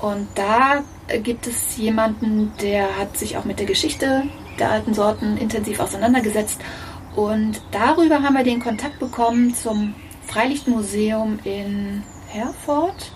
Und 0.01 0.27
da 0.35 0.83
gibt 1.23 1.47
es 1.47 1.77
jemanden, 1.77 2.53
der 2.61 2.99
hat 2.99 3.17
sich 3.17 3.37
auch 3.37 3.45
mit 3.45 3.61
der 3.61 3.67
Geschichte 3.67 4.25
der 4.59 4.73
alten 4.73 4.93
Sorten 4.93 5.37
intensiv 5.37 5.79
auseinandergesetzt. 5.79 6.61
Und 7.15 7.61
darüber 7.71 8.23
haben 8.23 8.35
wir 8.35 8.43
den 8.43 8.61
Kontakt 8.61 8.99
bekommen 8.99 9.55
zum 9.55 9.95
Freilichtmuseum 10.27 11.39
in 11.45 12.03
Herford, 12.29 13.13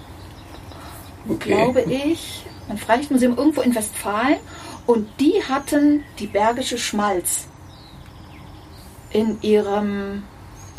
Okay. 1.30 1.50
glaube 1.50 1.82
ich. 1.82 2.44
Ein 2.68 2.78
Freilichtmuseum 2.78 3.36
irgendwo 3.36 3.62
in 3.62 3.74
Westfalen. 3.74 4.36
Und 4.86 5.08
die 5.20 5.42
hatten 5.48 6.04
die 6.18 6.26
Bergische 6.26 6.78
Schmalz 6.78 7.46
in 9.12 9.40
ihrem 9.42 10.22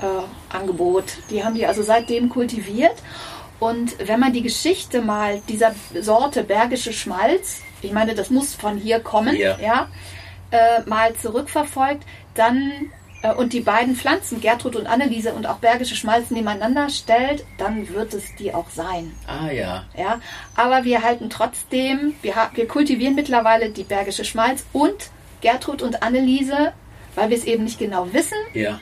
äh, 0.01 0.55
Angebot. 0.55 1.05
Die 1.29 1.43
haben 1.43 1.55
die 1.55 1.65
also 1.65 1.83
seitdem 1.83 2.29
kultiviert. 2.29 2.95
Und 3.59 3.95
wenn 4.07 4.19
man 4.19 4.33
die 4.33 4.41
Geschichte 4.41 5.01
mal 5.01 5.41
dieser 5.47 5.73
Sorte 6.01 6.43
Bergische 6.43 6.93
Schmalz, 6.93 7.61
ich 7.81 7.91
meine, 7.91 8.15
das 8.15 8.29
muss 8.29 8.53
von 8.53 8.77
hier 8.77 8.99
kommen, 8.99 9.35
Ja. 9.35 9.57
ja, 9.59 9.87
äh, 10.51 10.81
mal 10.89 11.13
zurückverfolgt, 11.15 12.03
dann 12.33 12.91
und 13.37 13.53
die 13.53 13.61
beiden 13.61 13.95
Pflanzen, 13.95 14.41
Gertrud 14.41 14.75
und 14.75 14.87
Anneliese 14.87 15.33
und 15.33 15.45
auch 15.45 15.57
Bergische 15.57 15.95
Schmalz 15.95 16.31
nebeneinander 16.31 16.89
stellt, 16.89 17.45
dann 17.57 17.87
wird 17.89 18.13
es 18.13 18.35
die 18.35 18.53
auch 18.53 18.69
sein. 18.69 19.11
Ah 19.27 19.51
ja. 19.51 19.85
Ja, 19.97 20.19
aber 20.55 20.83
wir 20.83 21.03
halten 21.03 21.29
trotzdem, 21.29 22.15
wir, 22.21 22.33
wir 22.53 22.67
kultivieren 22.67 23.15
mittlerweile 23.15 23.69
die 23.69 23.83
Bergische 23.83 24.25
Schmalz 24.25 24.65
und 24.73 25.11
Gertrud 25.41 25.81
und 25.81 26.01
Anneliese, 26.03 26.73
weil 27.15 27.29
wir 27.29 27.37
es 27.37 27.43
eben 27.43 27.63
nicht 27.63 27.79
genau 27.79 28.11
wissen. 28.11 28.37
Ja. 28.53 28.79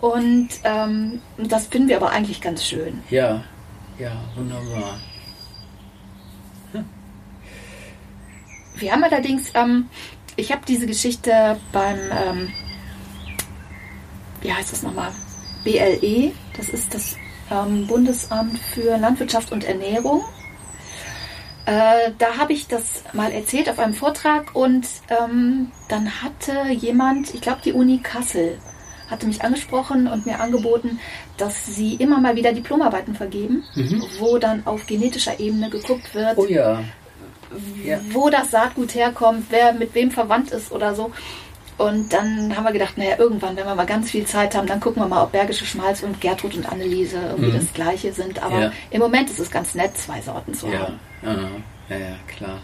Und 0.00 0.48
ähm, 0.64 1.20
das 1.36 1.66
finden 1.66 1.88
wir 1.88 1.96
aber 1.96 2.10
eigentlich 2.10 2.40
ganz 2.40 2.64
schön. 2.64 3.02
Ja. 3.10 3.44
Ja, 3.98 4.12
wunderbar. 4.34 4.98
Wir 8.76 8.92
haben 8.92 9.04
allerdings, 9.04 9.50
ähm, 9.54 9.90
ich 10.36 10.50
habe 10.52 10.62
diese 10.66 10.86
Geschichte 10.86 11.58
beim, 11.70 11.98
ähm, 12.10 12.52
wie 14.42 14.52
heißt 14.52 14.72
es 14.72 14.82
nochmal, 14.82 15.10
BLE, 15.64 16.32
das 16.56 16.68
ist 16.68 16.94
das 16.94 17.16
ähm, 17.50 17.86
Bundesamt 17.86 18.58
für 18.58 18.96
Landwirtschaft 18.96 19.52
und 19.52 19.64
Ernährung. 19.64 20.24
Äh, 21.66 22.12
da 22.18 22.38
habe 22.38 22.52
ich 22.52 22.66
das 22.68 23.04
mal 23.12 23.30
erzählt 23.32 23.68
auf 23.68 23.78
einem 23.78 23.94
Vortrag 23.94 24.54
und 24.56 24.86
ähm, 25.08 25.70
dann 25.88 26.22
hatte 26.22 26.72
jemand, 26.72 27.34
ich 27.34 27.40
glaube 27.42 27.60
die 27.64 27.72
Uni 27.72 27.98
Kassel, 27.98 28.58
hatte 29.10 29.26
mich 29.26 29.42
angesprochen 29.42 30.06
und 30.08 30.24
mir 30.24 30.40
angeboten, 30.40 30.98
dass 31.36 31.66
sie 31.66 31.94
immer 31.96 32.18
mal 32.20 32.36
wieder 32.36 32.52
Diplomarbeiten 32.52 33.14
vergeben, 33.14 33.64
wo 34.18 34.38
dann 34.38 34.66
auf 34.66 34.86
genetischer 34.86 35.38
Ebene 35.38 35.68
geguckt 35.68 36.14
wird, 36.14 36.38
Oh 36.38 36.46
ja. 36.46 36.82
Ja. 37.84 37.98
wo 38.12 38.30
das 38.30 38.52
Saatgut 38.52 38.94
herkommt, 38.94 39.46
wer 39.50 39.72
mit 39.72 39.94
wem 39.94 40.10
verwandt 40.12 40.52
ist 40.52 40.70
oder 40.72 40.94
so. 40.94 41.10
Und 41.80 42.12
dann 42.12 42.54
haben 42.54 42.64
wir 42.64 42.72
gedacht, 42.72 42.98
naja, 42.98 43.14
irgendwann, 43.18 43.56
wenn 43.56 43.64
wir 43.66 43.74
mal 43.74 43.86
ganz 43.86 44.10
viel 44.10 44.26
Zeit 44.26 44.54
haben, 44.54 44.66
dann 44.66 44.80
gucken 44.80 45.02
wir 45.02 45.08
mal, 45.08 45.22
ob 45.22 45.32
Bergische 45.32 45.64
Schmalz 45.64 46.02
und 46.02 46.20
Gertrud 46.20 46.54
und 46.54 46.70
Anneliese 46.70 47.16
irgendwie 47.30 47.52
das 47.52 47.72
gleiche 47.72 48.12
sind. 48.12 48.42
Aber 48.42 48.60
Ja. 48.60 48.72
im 48.90 49.00
Moment 49.00 49.30
ist 49.30 49.38
es 49.38 49.50
ganz 49.50 49.74
nett, 49.74 49.96
zwei 49.96 50.20
Sorten 50.20 50.52
zu 50.52 50.66
Ja. 50.68 50.80
haben. 50.80 50.98
Ja, 51.88 51.96
ja, 51.96 52.16
klar. 52.36 52.58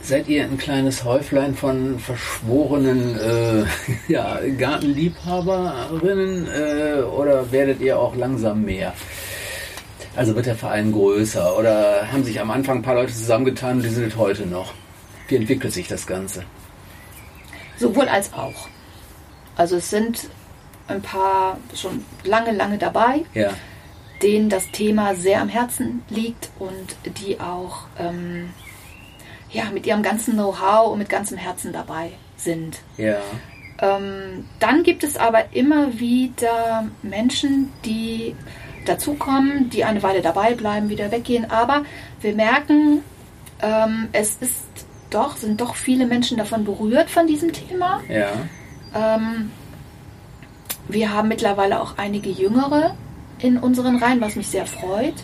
Seid 0.00 0.26
ihr 0.28 0.44
ein 0.44 0.56
kleines 0.56 1.04
Häuflein 1.04 1.54
von 1.54 1.98
verschworenen 1.98 3.18
äh, 3.18 3.64
ja, 4.12 4.38
Gartenliebhaberinnen 4.58 6.46
äh, 6.46 7.02
oder 7.02 7.52
werdet 7.52 7.80
ihr 7.82 7.98
auch 7.98 8.16
langsam 8.16 8.62
mehr? 8.64 8.94
Also 10.16 10.34
wird 10.34 10.46
der 10.46 10.56
Verein 10.56 10.92
größer 10.92 11.58
oder 11.58 12.10
haben 12.10 12.24
sich 12.24 12.40
am 12.40 12.50
Anfang 12.50 12.78
ein 12.78 12.82
paar 12.82 12.94
Leute 12.94 13.12
zusammengetan, 13.12 13.82
die 13.82 13.88
sind 13.90 14.06
es 14.08 14.16
heute 14.16 14.46
noch? 14.46 14.72
Wie 15.28 15.36
entwickelt 15.36 15.74
sich 15.74 15.88
das 15.88 16.06
Ganze? 16.06 16.44
Sowohl 17.78 18.08
als 18.08 18.32
auch. 18.32 18.68
Also 19.56 19.76
es 19.76 19.90
sind 19.90 20.28
ein 20.88 21.02
paar 21.02 21.58
schon 21.74 22.04
lange, 22.24 22.52
lange 22.52 22.78
dabei, 22.78 23.24
Ja, 23.34 23.50
denen 24.22 24.48
das 24.48 24.70
Thema 24.70 25.14
sehr 25.14 25.40
am 25.40 25.48
Herzen 25.48 26.02
liegt 26.08 26.50
und 26.58 26.96
die 27.18 27.40
auch 27.40 27.86
ähm, 27.98 28.50
ja, 29.50 29.64
mit 29.72 29.86
ihrem 29.86 30.02
ganzen 30.02 30.34
Know-how 30.34 30.92
und 30.92 30.98
mit 30.98 31.08
ganzem 31.08 31.38
Herzen 31.38 31.72
dabei 31.72 32.12
sind. 32.36 32.80
ja, 32.96 33.18
Ähm, 33.80 34.46
dann 34.60 34.82
gibt 34.82 35.02
es 35.04 35.16
aber 35.16 35.52
immer 35.52 35.98
wieder 35.98 36.86
Menschen, 37.02 37.72
die 37.84 38.34
dazukommen, 38.86 39.70
die 39.70 39.84
eine 39.84 40.02
Weile 40.02 40.22
dabei 40.22 40.54
bleiben, 40.54 40.88
wieder 40.88 41.10
weggehen. 41.10 41.50
Aber 41.50 41.84
wir 42.20 42.34
merken, 42.34 43.02
ähm, 43.60 44.08
es 44.12 44.36
ist 44.40 44.64
doch, 45.14 45.36
sind 45.36 45.60
doch 45.60 45.74
viele 45.74 46.06
Menschen 46.06 46.36
davon 46.36 46.64
berührt 46.64 47.10
von 47.10 47.26
diesem 47.26 47.52
Thema. 47.52 48.00
ja, 48.08 48.28
Ähm, 48.94 49.50
wir 50.88 51.12
haben 51.12 51.28
mittlerweile 51.28 51.80
auch 51.80 51.96
einige 51.96 52.30
Jüngere 52.30 52.94
in 53.38 53.58
unseren 53.58 53.96
Reihen, 53.96 54.20
was 54.20 54.36
mich 54.36 54.48
sehr 54.48 54.66
freut. 54.66 55.14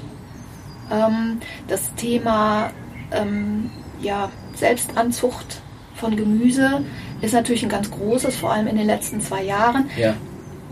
Ähm, 0.91 1.39
das 1.69 1.95
Thema 1.95 2.71
ähm, 3.13 3.71
ja, 4.01 4.31
Selbstanzucht 4.55 5.61
von 5.95 6.17
Gemüse 6.17 6.83
ist 7.21 7.35
natürlich 7.35 7.63
ein 7.63 7.69
ganz 7.69 7.91
großes, 7.91 8.37
vor 8.37 8.53
allem 8.53 8.67
in 8.67 8.77
den 8.77 8.87
letzten 8.87 9.21
zwei 9.21 9.43
Jahren. 9.43 9.91
ja, 9.97 10.15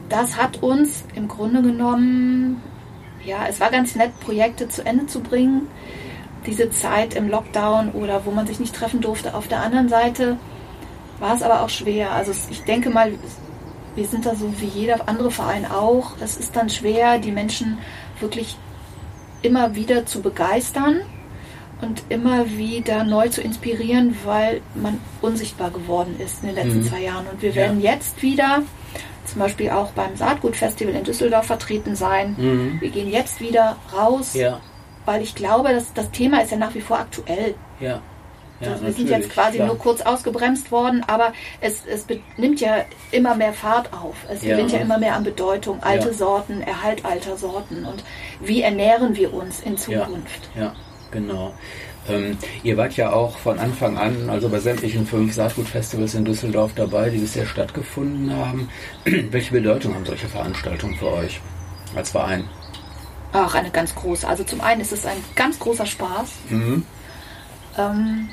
Das 0.08 0.37
hat 0.37 0.62
uns 0.62 1.04
im 1.14 1.28
Grunde 1.28 1.60
genommen, 1.62 2.62
ja, 3.25 3.46
es 3.48 3.60
war 3.60 3.70
ganz 3.70 3.94
nett, 3.94 4.18
Projekte 4.20 4.68
zu 4.68 4.84
Ende 4.84 5.06
zu 5.06 5.20
bringen. 5.20 5.66
Diese 6.47 6.71
Zeit 6.71 7.14
im 7.14 7.28
Lockdown 7.28 7.90
oder 7.92 8.25
wo 8.25 8.30
man 8.30 8.47
sich 8.47 8.61
nicht 8.61 8.75
treffen 8.75 9.00
durfte. 9.00 9.35
Auf 9.35 9.49
der 9.49 9.61
anderen 9.61 9.88
Seite 9.88 10.37
war 11.18 11.35
es 11.35 11.42
aber 11.42 11.62
auch 11.62 11.68
schwer. 11.68 12.12
Also 12.12 12.33
ich 12.50 12.62
denke 12.62 12.90
mal, 12.90 13.12
wir 13.97 14.07
sind 14.07 14.25
da 14.25 14.35
so 14.35 14.52
wie 14.61 14.66
jeder 14.66 15.09
andere 15.09 15.30
Verein 15.30 15.66
auch. 15.66 16.12
Es 16.21 16.37
ist 16.37 16.54
dann 16.57 16.71
schwer, 16.71 17.18
die 17.18 17.33
Menschen 17.33 17.78
wirklich 18.21 18.57
immer 19.42 19.75
wieder 19.75 20.07
zu 20.07 20.23
begeistern 20.23 21.00
und 21.80 22.02
immer 22.09 22.49
wieder 22.50 23.04
neu 23.04 23.28
zu 23.28 23.40
inspirieren, 23.40 24.16
weil 24.25 24.61
man 24.75 24.99
unsichtbar 25.21 25.71
geworden 25.71 26.16
ist 26.18 26.42
in 26.42 26.49
den 26.49 26.57
letzten 26.57 26.78
Mhm. 26.80 26.85
zwei 26.88 27.02
Jahren. 27.02 27.26
Und 27.30 27.42
wir 27.42 27.50
Ja. 27.50 27.57
werden 27.57 27.80
jetzt 27.80 28.21
wieder 28.23 28.62
zum 29.25 29.40
Beispiel 29.40 29.71
auch 29.71 29.90
beim 29.90 30.16
Saatgutfestival 30.16 30.95
in 30.95 31.04
Düsseldorf 31.04 31.47
vertreten 31.47 31.95
sein. 31.95 32.35
mhm. 32.38 32.80
Wir 32.80 32.90
gehen 32.90 33.11
jetzt 33.11 33.40
wieder 33.40 33.76
raus, 33.97 34.35
ja, 34.35 34.59
weil 35.08 35.22
ich 35.22 35.34
glaube, 35.34 35.70
dass 35.72 35.90
das 35.94 36.10
Thema 36.10 36.42
ist 36.42 36.50
ja 36.50 36.58
nach 36.58 36.74
wie 36.74 36.82
vor 36.82 36.98
aktuell. 36.98 37.54
ja. 37.80 38.02
ja 38.60 38.72
Also 38.72 38.84
wir 38.84 38.92
sind 38.92 39.08
jetzt 39.08 39.30
quasi 39.30 39.56
klar. 39.56 39.68
nur 39.68 39.78
kurz 39.78 40.02
ausgebremst 40.02 40.70
worden, 40.70 41.02
aber 41.06 41.32
es, 41.62 41.74
es 41.86 42.04
nimmt 42.36 42.60
ja 42.60 42.84
immer 43.10 43.34
mehr 43.34 43.54
Fahrt 43.54 43.90
auf. 43.94 44.16
Es 44.30 44.42
Ja. 44.42 44.54
gewinnt 44.54 44.72
ja 44.72 44.80
immer 44.80 44.98
mehr 44.98 45.14
an 45.16 45.24
Bedeutung. 45.24 45.82
Alte 45.82 46.08
Ja. 46.08 46.12
Sorten, 46.12 46.60
Erhalt 46.60 47.06
alter 47.06 47.38
Sorten 47.38 47.86
und 47.86 48.04
wie 48.42 48.60
ernähren 48.60 49.16
wir 49.16 49.32
uns 49.32 49.60
in 49.60 49.78
Zukunft. 49.78 50.42
Ja, 50.54 50.74
genau. 51.10 51.54
Ähm, 52.10 52.36
ihr 52.62 52.76
wart 52.76 52.94
ja 52.98 53.10
auch 53.12 53.38
von 53.38 53.58
Anfang 53.58 53.96
an, 53.96 54.28
also 54.28 54.50
bei 54.50 54.58
sämtlichen 54.58 55.06
fünf 55.06 55.32
Saatgutfestivals 55.34 56.14
in 56.14 56.26
Düsseldorf 56.26 56.72
dabei, 56.74 57.08
die 57.08 57.18
bisher 57.18 57.46
stattgefunden 57.46 58.34
haben. 58.36 58.68
Welche 59.04 59.52
Bedeutung 59.52 59.94
haben 59.94 60.04
solche 60.04 60.28
Veranstaltungen 60.28 60.96
für 60.96 61.12
euch 61.12 61.40
als 61.96 62.10
Verein? 62.10 62.44
Ach, 63.32 63.54
eine 63.54 63.70
ganz 63.70 63.94
große. 63.94 64.26
Also 64.26 64.44
zum 64.44 64.61
einen 64.61 64.80
ist 64.80 64.92
es 64.92 65.04
ein 65.06 65.23
ganz 65.37 65.58
großer 65.58 65.87
Spaß. 65.87 66.30
Mhm. 66.49 66.85
Ähm, 67.76 68.28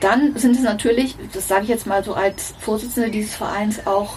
dann 0.00 0.36
sind 0.36 0.56
es 0.56 0.62
natürlich, 0.62 1.16
das 1.32 1.48
sage 1.48 1.64
ich 1.64 1.68
jetzt 1.68 1.86
mal 1.86 2.04
so 2.04 2.14
als 2.14 2.54
Vorsitzende 2.60 3.10
dieses 3.10 3.34
Vereins, 3.34 3.86
auch 3.86 4.14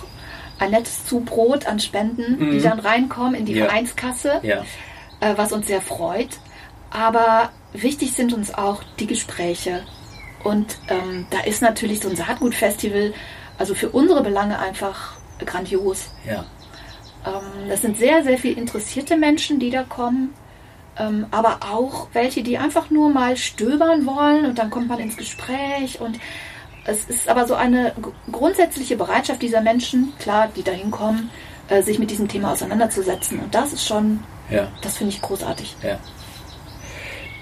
ein 0.59 0.71
nettes 0.71 1.05
Zubrot 1.05 1.65
an 1.67 1.79
Spenden, 1.79 2.51
die 2.51 2.59
dann 2.61 2.79
reinkommen 2.79 3.35
in 3.35 3.45
die 3.45 3.53
Ja. 3.53 3.65
Vereinskasse. 3.65 4.39
Ja, 4.43 4.63
äh, 5.19 5.33
was 5.37 5.51
uns 5.51 5.67
sehr 5.67 5.81
freut. 5.81 6.29
Aber 6.89 7.51
wichtig 7.73 8.13
sind 8.13 8.33
uns 8.33 8.53
auch 8.53 8.81
die 8.99 9.07
Gespräche. 9.07 9.83
Und 10.43 10.77
ähm, 10.89 11.27
da 11.29 11.39
ist 11.41 11.61
natürlich 11.61 11.99
so 11.99 12.09
ein 12.09 12.15
Saatgutfestival, 12.15 13.13
also 13.57 13.75
für 13.75 13.89
unsere 13.89 14.23
Belange 14.23 14.57
einfach 14.59 15.13
grandios. 15.45 16.09
ja, 16.25 16.45
das 17.67 17.81
sind 17.81 17.97
sehr, 17.97 18.23
sehr 18.23 18.37
viel 18.37 18.57
interessierte 18.57 19.17
Menschen, 19.17 19.59
die 19.59 19.69
da 19.69 19.83
kommen. 19.83 20.33
ähm, 20.99 21.25
aber 21.31 21.59
auch 21.71 22.07
welche, 22.13 22.43
die 22.43 22.57
einfach 22.57 22.89
nur 22.89 23.09
mal 23.09 23.37
stöbern 23.37 24.05
wollen 24.05 24.45
und 24.45 24.57
dann 24.57 24.69
kommt 24.69 24.87
man 24.87 24.99
ins 24.99 25.17
Gespräch 25.17 26.01
und 26.01 26.19
es 26.85 27.05
ist 27.05 27.27
aber 27.27 27.45
so 27.45 27.53
eine 27.53 27.93
grundsätzliche 28.31 28.95
Bereitschaft 28.95 29.41
dieser 29.41 29.61
Menschen, 29.61 30.13
klar, 30.19 30.49
die 30.55 30.63
da 30.63 30.71
hinkommen, 30.71 31.29
äh, 31.67 31.81
sich 31.81 31.99
mit 31.99 32.09
diesem 32.09 32.29
Thema 32.29 32.53
auseinanderzusetzen. 32.53 33.39
Und 33.39 33.53
das 33.53 33.73
ist 33.73 33.85
schon, 33.85 34.21
ja. 34.49 34.69
das 34.81 34.97
finde 34.97 35.13
ich 35.13 35.21
großartig. 35.21 35.75
Ja. 35.83 35.99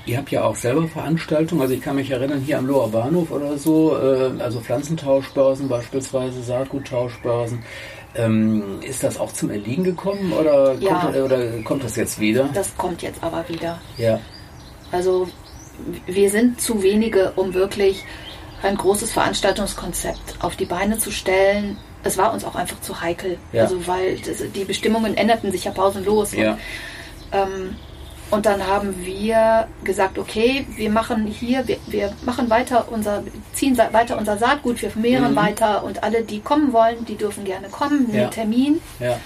Ihr 0.07 0.17
habt 0.17 0.31
ja 0.31 0.43
auch 0.43 0.55
selber 0.55 0.87
Veranstaltungen, 0.87 1.61
also 1.61 1.73
ich 1.75 1.81
kann 1.81 1.95
mich 1.95 2.09
erinnern, 2.09 2.39
hier 2.39 2.57
am 2.57 2.65
Loher 2.65 2.89
Bahnhof 2.89 3.31
oder 3.31 3.57
so, 3.57 3.95
äh, 3.97 4.31
also 4.39 4.61
Pflanzentauschbörsen 4.61 5.67
beispielsweise, 5.67 6.41
Saatguttauschbörsen. 6.41 7.63
Ähm, 8.17 8.79
ist 8.81 9.03
das 9.03 9.19
auch 9.19 9.33
zum 9.33 9.49
Erliegen 9.49 9.83
gekommen 9.83 10.31
oder, 10.31 10.73
ja. 10.75 10.99
kommt, 10.99 11.15
oder 11.17 11.61
kommt 11.63 11.83
das 11.83 11.95
jetzt 11.97 12.19
wieder? 12.19 12.49
Das 12.53 12.75
kommt 12.77 13.01
jetzt 13.01 13.21
aber 13.21 13.47
wieder. 13.49 13.79
Ja. 13.97 14.19
Also 14.91 15.27
wir 16.05 16.29
sind 16.29 16.61
zu 16.61 16.81
wenige, 16.81 17.33
um 17.35 17.53
wirklich 17.53 18.05
ein 18.63 18.77
großes 18.77 19.11
Veranstaltungskonzept 19.11 20.37
auf 20.39 20.55
die 20.55 20.65
Beine 20.65 20.97
zu 20.97 21.11
stellen. 21.11 21.77
Es 22.03 22.17
war 22.17 22.33
uns 22.33 22.45
auch 22.45 22.55
einfach 22.55 22.79
zu 22.81 23.01
heikel. 23.01 23.37
Ja. 23.51 23.63
Also 23.63 23.85
weil 23.87 24.17
das, 24.19 24.37
die 24.53 24.63
Bestimmungen 24.63 25.17
änderten 25.17 25.51
sich 25.51 25.65
ja 25.65 25.71
pausenlos. 25.71 26.33
Ja. 26.33 26.51
Und, 26.51 26.59
ähm, 27.33 27.75
und 28.31 28.45
dann 28.45 28.65
haben 28.65 29.05
wir 29.05 29.67
gesagt, 29.83 30.17
okay, 30.17 30.65
wir 30.75 30.89
machen 30.89 31.27
hier, 31.27 31.67
wir, 31.67 31.77
wir 31.87 32.13
machen 32.23 32.49
weiter 32.49 32.87
unser, 32.91 33.23
ziehen 33.53 33.77
weiter 33.77 34.17
unser 34.17 34.37
Saatgut, 34.37 34.81
wir 34.81 34.89
vermehren 34.89 35.31
mhm. 35.31 35.35
weiter 35.35 35.83
und 35.83 36.03
alle, 36.03 36.23
die 36.23 36.39
kommen 36.39 36.73
wollen, 36.73 37.05
die 37.05 37.15
dürfen 37.15 37.45
gerne 37.45 37.69
kommen, 37.69 38.07
einen 38.07 38.15
ja. 38.15 38.27
Termin. 38.27 38.81
Ja. 38.99 39.17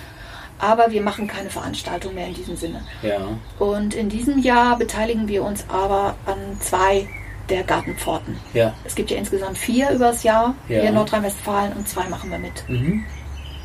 Aber 0.61 0.91
wir 0.91 1.01
machen 1.01 1.27
keine 1.27 1.49
Veranstaltung 1.49 2.13
mehr 2.15 2.27
in 2.27 2.33
diesem 2.33 2.57
Sinne. 2.57 2.83
Ja. 3.01 3.19
Und 3.59 3.93
in 3.93 4.09
diesem 4.09 4.39
Jahr 4.39 4.77
beteiligen 4.77 5.29
wir 5.29 5.43
uns 5.43 5.63
aber 5.69 6.15
an 6.25 6.37
zwei 6.59 7.07
der 7.49 7.63
Gartenpforten. 7.63 8.37
Ja. 8.53 8.73
Es 8.83 8.93
gibt 8.93 9.09
ja 9.09 9.17
insgesamt 9.17 9.57
vier 9.57 9.89
übers 9.91 10.23
Jahr 10.23 10.55
ja. 10.67 10.81
hier 10.81 10.89
in 10.89 10.95
Nordrhein-Westfalen 10.95 11.73
und 11.73 11.87
zwei 11.87 12.09
machen 12.09 12.29
wir 12.29 12.39
mit. 12.39 12.67
Mhm. 12.67 13.05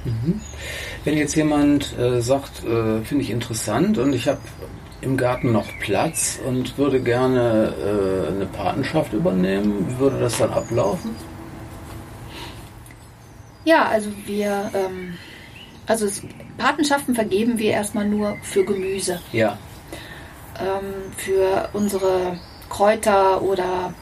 Mhm. 0.04 0.40
Wenn 1.02 1.18
jetzt 1.18 1.34
jemand 1.34 1.98
äh, 1.98 2.20
sagt, 2.20 2.62
äh, 2.64 3.02
finde 3.02 3.24
ich 3.24 3.30
interessant 3.30 3.98
und 3.98 4.12
ich 4.12 4.28
habe 4.28 4.40
im 5.04 5.16
Garten 5.16 5.52
noch 5.52 5.66
Platz 5.80 6.40
und 6.44 6.76
würde 6.78 7.00
gerne 7.00 7.75
äh, 7.78 8.32
eine 8.32 8.46
Patenschaft 8.46 9.12
übernehmen. 9.12 9.87
Wie 9.88 9.99
würde 9.99 10.20
das 10.20 10.38
dann 10.38 10.50
ablaufen? 10.50 11.14
Ja, 13.64 13.87
also 13.87 14.11
wir, 14.26 14.70
ähm, 14.75 15.14
also 15.87 16.06
es, 16.06 16.23
Patenschaften 16.58 17.14
vergeben 17.14 17.58
wir 17.58 17.70
erstmal 17.70 18.06
nur 18.06 18.37
für 18.42 18.64
Gemüse. 18.64 19.20
Ja. 19.32 19.58
Ähm, 20.58 21.12
für 21.16 21.68
unsere 21.73 22.38
Kräuter 22.68 23.42
oder 23.42 23.94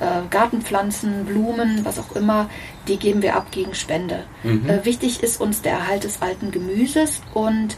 äh, 0.00 0.28
Gartenpflanzen, 0.30 1.24
Blumen, 1.24 1.84
was 1.84 1.98
auch 1.98 2.16
immer, 2.16 2.50
die 2.88 2.98
geben 2.98 3.22
wir 3.22 3.36
ab 3.36 3.46
gegen 3.50 3.74
Spende. 3.74 4.24
Mhm. 4.42 4.68
Äh, 4.68 4.84
wichtig 4.84 5.22
ist 5.22 5.40
uns 5.40 5.62
der 5.62 5.72
Erhalt 5.72 6.04
des 6.04 6.20
alten 6.20 6.50
Gemüses 6.50 7.22
und 7.32 7.76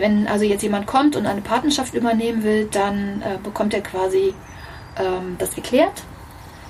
wenn 0.00 0.26
also 0.28 0.44
jetzt 0.44 0.62
jemand 0.62 0.86
kommt 0.86 1.16
und 1.16 1.26
eine 1.26 1.40
Patenschaft 1.40 1.94
übernehmen 1.94 2.42
will, 2.42 2.68
dann 2.70 3.22
äh, 3.22 3.38
bekommt 3.42 3.74
er 3.74 3.82
quasi 3.82 4.34
ähm, 4.98 5.36
das 5.38 5.56
erklärt, 5.56 6.02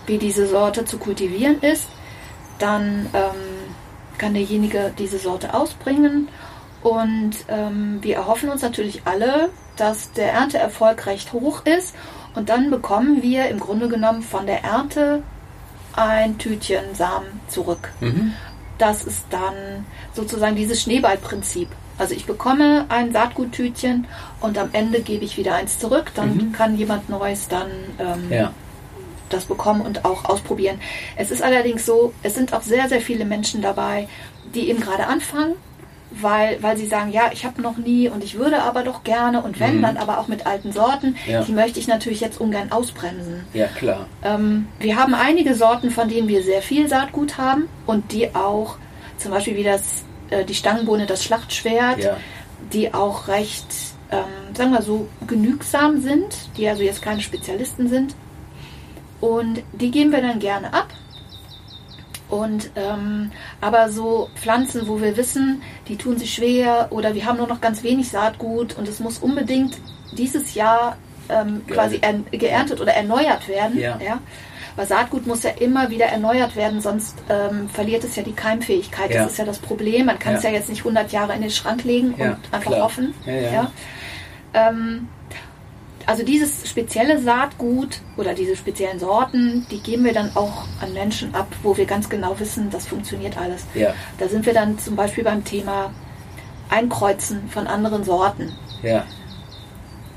wie 0.06 0.18
diese 0.18 0.46
Sorte 0.46 0.84
zu 0.84 0.98
kultivieren 0.98 1.60
ist. 1.60 1.88
Dann 2.58 3.06
ähm, 3.12 3.72
kann 4.18 4.34
derjenige 4.34 4.92
diese 4.98 5.18
Sorte 5.18 5.54
ausbringen 5.54 6.28
und 6.82 7.32
ähm, 7.48 7.98
wir 8.00 8.16
erhoffen 8.16 8.48
uns 8.48 8.62
natürlich 8.62 9.02
alle, 9.04 9.50
dass 9.76 10.12
der 10.12 10.32
Ernteerfolg 10.32 11.06
recht 11.06 11.32
hoch 11.32 11.66
ist 11.66 11.94
und 12.34 12.48
dann 12.48 12.70
bekommen 12.70 13.22
wir 13.22 13.48
im 13.48 13.60
Grunde 13.60 13.88
genommen 13.88 14.22
von 14.22 14.46
der 14.46 14.62
Ernte 14.62 15.22
ein 15.94 16.38
Tütchen 16.38 16.94
Samen 16.94 17.40
zurück. 17.48 17.92
Mhm. 18.00 18.34
Das 18.78 19.04
ist 19.04 19.24
dann 19.30 19.86
sozusagen 20.12 20.54
dieses 20.54 20.82
Schneeballprinzip. 20.82 21.68
Also 21.98 22.14
ich 22.14 22.26
bekomme 22.26 22.86
ein 22.88 23.12
Saatguttütchen 23.12 24.06
und 24.40 24.58
am 24.58 24.70
Ende 24.72 25.00
gebe 25.00 25.24
ich 25.24 25.36
wieder 25.36 25.54
eins 25.54 25.78
zurück. 25.78 26.12
Dann 26.14 26.36
mhm. 26.36 26.52
kann 26.52 26.76
jemand 26.76 27.08
Neues 27.08 27.48
dann 27.48 27.70
ähm, 27.98 28.30
ja. 28.30 28.52
das 29.28 29.46
bekommen 29.46 29.80
und 29.80 30.04
auch 30.04 30.24
ausprobieren. 30.26 30.78
Es 31.16 31.30
ist 31.30 31.42
allerdings 31.42 31.86
so, 31.86 32.12
es 32.22 32.34
sind 32.34 32.52
auch 32.52 32.62
sehr, 32.62 32.88
sehr 32.88 33.00
viele 33.00 33.24
Menschen 33.24 33.62
dabei, 33.62 34.08
die 34.54 34.68
eben 34.68 34.80
gerade 34.80 35.06
anfangen, 35.06 35.54
weil, 36.10 36.62
weil 36.62 36.76
sie 36.76 36.86
sagen, 36.86 37.10
ja, 37.12 37.30
ich 37.32 37.44
habe 37.44 37.60
noch 37.60 37.76
nie 37.76 38.08
und 38.08 38.22
ich 38.22 38.38
würde 38.38 38.62
aber 38.62 38.82
doch 38.82 39.02
gerne 39.02 39.42
und 39.42 39.58
wenn, 39.58 39.78
mhm. 39.78 39.82
dann 39.82 39.96
aber 39.96 40.18
auch 40.18 40.28
mit 40.28 40.46
alten 40.46 40.72
Sorten. 40.72 41.16
Ja. 41.26 41.42
Die 41.42 41.52
möchte 41.52 41.78
ich 41.78 41.88
natürlich 41.88 42.20
jetzt 42.20 42.40
ungern 42.40 42.72
ausbremsen. 42.72 43.44
Ja, 43.54 43.66
klar. 43.66 44.06
Ähm, 44.22 44.68
wir 44.78 44.96
haben 44.96 45.14
einige 45.14 45.54
Sorten, 45.54 45.90
von 45.90 46.08
denen 46.08 46.28
wir 46.28 46.42
sehr 46.42 46.62
viel 46.62 46.88
Saatgut 46.88 47.38
haben 47.38 47.68
und 47.86 48.12
die 48.12 48.34
auch, 48.34 48.76
zum 49.18 49.32
Beispiel 49.32 49.56
wie 49.56 49.64
das 49.64 50.05
äh, 50.30 50.44
die 50.44 50.54
Stangenbohne, 50.54 51.06
das 51.06 51.24
Schlachtschwert, 51.24 51.98
ja. 51.98 52.16
die 52.72 52.92
auch 52.92 53.28
recht, 53.28 53.66
ähm, 54.10 54.54
sagen 54.54 54.72
wir 54.72 54.82
so, 54.82 55.08
genügsam 55.26 56.00
sind, 56.00 56.36
die 56.56 56.68
also 56.68 56.82
jetzt 56.82 57.02
keine 57.02 57.20
Spezialisten 57.20 57.88
sind. 57.88 58.14
Und 59.20 59.62
die 59.72 59.90
geben 59.90 60.12
wir 60.12 60.20
dann 60.20 60.38
gerne 60.38 60.72
ab. 60.72 60.88
Und 62.28 62.70
ähm, 62.74 63.30
aber 63.60 63.88
so 63.90 64.28
Pflanzen, 64.34 64.88
wo 64.88 65.00
wir 65.00 65.16
wissen, 65.16 65.62
die 65.86 65.96
tun 65.96 66.18
sich 66.18 66.34
schwer 66.34 66.88
oder 66.90 67.14
wir 67.14 67.24
haben 67.24 67.38
nur 67.38 67.46
noch 67.46 67.60
ganz 67.60 67.84
wenig 67.84 68.08
Saatgut 68.08 68.76
und 68.76 68.88
es 68.88 68.98
muss 68.98 69.18
unbedingt 69.18 69.78
dieses 70.12 70.54
Jahr 70.54 70.96
ähm, 71.28 71.64
quasi 71.68 72.00
geerntet 72.32 72.80
oder 72.80 72.94
erneuert 72.94 73.46
werden. 73.46 73.78
Ja. 73.78 73.98
ja 74.04 74.18
weil 74.76 74.86
Saatgut 74.86 75.26
muss 75.26 75.42
ja 75.42 75.50
immer 75.50 75.90
wieder 75.90 76.06
erneuert 76.06 76.54
werden, 76.54 76.80
sonst 76.80 77.16
ähm, 77.28 77.68
verliert 77.68 78.04
es 78.04 78.14
ja 78.16 78.22
die 78.22 78.32
Keimfähigkeit. 78.32 79.10
Ja. 79.10 79.22
Das 79.22 79.32
ist 79.32 79.38
ja 79.38 79.44
das 79.44 79.58
Problem. 79.58 80.06
Man 80.06 80.18
kann 80.18 80.32
ja. 80.32 80.38
es 80.38 80.44
ja 80.44 80.50
jetzt 80.50 80.68
nicht 80.68 80.80
100 80.80 81.10
Jahre 81.12 81.34
in 81.34 81.40
den 81.40 81.50
Schrank 81.50 81.84
legen 81.84 82.14
und 82.14 82.38
einfach 82.52 82.70
klar. 82.72 82.84
hoffen. 82.84 83.14
Ähm, 84.54 85.08
also 86.04 86.24
dieses 86.24 86.68
spezielle 86.68 87.20
Saatgut 87.20 88.00
oder 88.16 88.34
diese 88.34 88.54
speziellen 88.54 89.00
Sorten, 89.00 89.66
die 89.70 89.80
geben 89.80 90.04
wir 90.04 90.12
dann 90.12 90.30
auch 90.36 90.64
an 90.80 90.92
Menschen 90.92 91.34
ab, 91.34 91.48
wo 91.62 91.76
wir 91.76 91.86
ganz 91.86 92.08
genau 92.08 92.38
wissen, 92.38 92.70
das 92.70 92.86
funktioniert 92.86 93.36
alles. 93.36 93.64
Ja. 93.74 93.92
Da 94.18 94.28
sind 94.28 94.46
wir 94.46 94.54
dann 94.54 94.78
zum 94.78 94.94
Beispiel 94.94 95.24
beim 95.24 95.44
Thema 95.44 95.92
Einkreuzen 96.70 97.48
von 97.48 97.66
anderen 97.66 98.04
Sorten. 98.04 98.52
Ja 98.82 99.04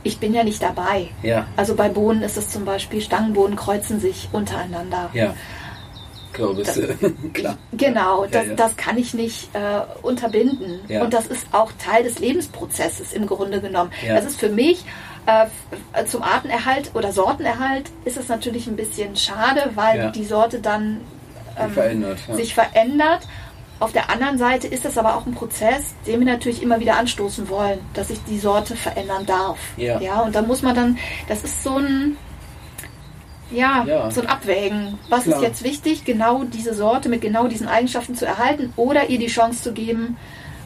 ich 0.03 0.19
bin 0.19 0.33
ja 0.33 0.43
nicht 0.43 0.61
dabei. 0.61 1.09
Ja. 1.23 1.47
Also 1.55 1.75
bei 1.75 1.89
Bohnen 1.89 2.21
ist 2.21 2.37
es 2.37 2.49
zum 2.49 2.65
Beispiel, 2.65 3.01
Stangenbohnen 3.01 3.55
kreuzen 3.55 3.99
sich 3.99 4.29
untereinander. 4.31 5.09
Ja. 5.13 5.33
Kürbisse, 6.33 6.95
klar. 7.33 7.57
Genau, 7.73 8.23
ja, 8.23 8.29
das, 8.31 8.47
ja. 8.47 8.53
das 8.53 8.77
kann 8.77 8.97
ich 8.97 9.13
nicht 9.13 9.49
äh, 9.53 9.81
unterbinden. 10.01 10.79
Ja. 10.87 11.03
Und 11.03 11.13
das 11.13 11.27
ist 11.27 11.47
auch 11.51 11.71
Teil 11.83 12.03
des 12.03 12.19
Lebensprozesses 12.19 13.13
im 13.13 13.25
Grunde 13.25 13.61
genommen. 13.61 13.91
Das 14.07 14.25
ist 14.25 14.39
für 14.39 14.49
mich 14.49 14.85
äh, 15.25 16.05
zum 16.05 16.23
Artenerhalt 16.23 16.91
oder 16.93 17.11
Sortenerhalt 17.11 17.89
ist 18.05 18.17
es 18.17 18.27
natürlich 18.27 18.67
ein 18.67 18.75
bisschen 18.75 19.15
schade, 19.15 19.71
weil 19.75 20.11
die 20.11 20.23
Sorte 20.23 20.59
dann 20.59 21.01
ähm, 21.57 21.71
verändert, 21.71 22.19
sich 22.31 22.53
verändert. 22.53 23.27
Auf 23.79 23.93
der 23.93 24.09
anderen 24.09 24.37
Seite 24.37 24.67
ist 24.67 24.83
das 24.83 24.97
aber 24.97 25.15
auch 25.15 25.25
ein 25.25 25.33
Prozess, 25.33 25.93
den 26.05 26.19
wir 26.19 26.27
natürlich 26.27 26.61
immer 26.61 26.79
wieder 26.81 26.97
anstoßen 26.97 27.47
wollen, 27.47 27.79
dass 27.93 28.09
sich 28.09 28.19
die 28.27 28.37
Sorte 28.37 28.75
verändern 28.75 29.25
darf. 29.25 29.57
Ja. 29.77 29.99
ja 30.01 30.19
und 30.19 30.35
da 30.35 30.41
muss 30.41 30.61
man 30.61 30.75
dann, 30.75 30.97
das 31.29 31.43
ist 31.43 31.63
so 31.63 31.77
ein, 31.77 32.17
ja, 33.51 33.85
Ja. 33.87 34.11
so 34.11 34.19
ein 34.21 34.27
Abwägen. 34.27 34.99
Was 35.07 35.23
Klar. 35.23 35.37
ist 35.37 35.43
jetzt 35.43 35.63
wichtig, 35.63 36.03
genau 36.03 36.43
diese 36.43 36.73
Sorte 36.73 37.07
mit 37.07 37.21
genau 37.21 37.47
diesen 37.47 37.67
Eigenschaften 37.67 38.15
zu 38.15 38.25
erhalten 38.25 38.73
oder 38.75 39.09
ihr 39.09 39.17
die 39.17 39.27
Chance 39.27 39.63
zu 39.63 39.71
geben, 39.71 40.17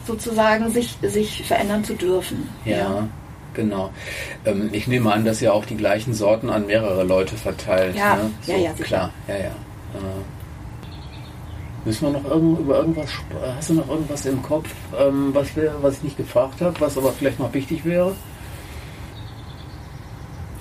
sozusagen 0.06 0.70
sich, 0.70 0.98
sich 1.02 1.46
verändern 1.46 1.84
zu 1.84 1.94
dürfen. 1.94 2.48
Ja, 2.64 3.08
genau. 3.54 3.90
Ähm, 4.44 4.70
ich 4.72 4.88
nehme 4.88 5.12
an, 5.12 5.24
dass 5.24 5.40
ihr 5.40 5.54
auch 5.54 5.64
die 5.64 5.76
gleichen 5.76 6.14
Sorten 6.14 6.50
an 6.50 6.66
mehrere 6.66 7.04
Leute 7.04 7.36
verteilt. 7.36 7.96
Ja, 7.96 8.16
ne? 8.16 8.30
ja, 8.46 8.56
ja, 8.56 8.70
sicher. 8.72 8.84
klar. 8.84 9.10
Ja, 9.28 9.36
ja. 9.36 9.44
Äh, 9.44 9.54
müssen 11.84 12.12
wir 12.12 12.18
noch 12.20 12.24
irgend, 12.30 12.60
über 12.60 12.78
irgendwas 12.78 13.10
Hast 13.56 13.70
du 13.70 13.74
noch 13.74 13.88
irgendwas 13.88 14.26
im 14.26 14.42
Kopf, 14.42 14.68
ähm, 14.98 15.30
was, 15.34 15.54
wir, 15.56 15.74
was 15.82 15.96
ich 15.98 16.02
nicht 16.02 16.16
gefragt 16.16 16.60
habe, 16.60 16.80
was 16.80 16.96
aber 16.96 17.12
vielleicht 17.12 17.38
noch 17.38 17.52
wichtig 17.52 17.84
wäre? 17.84 18.14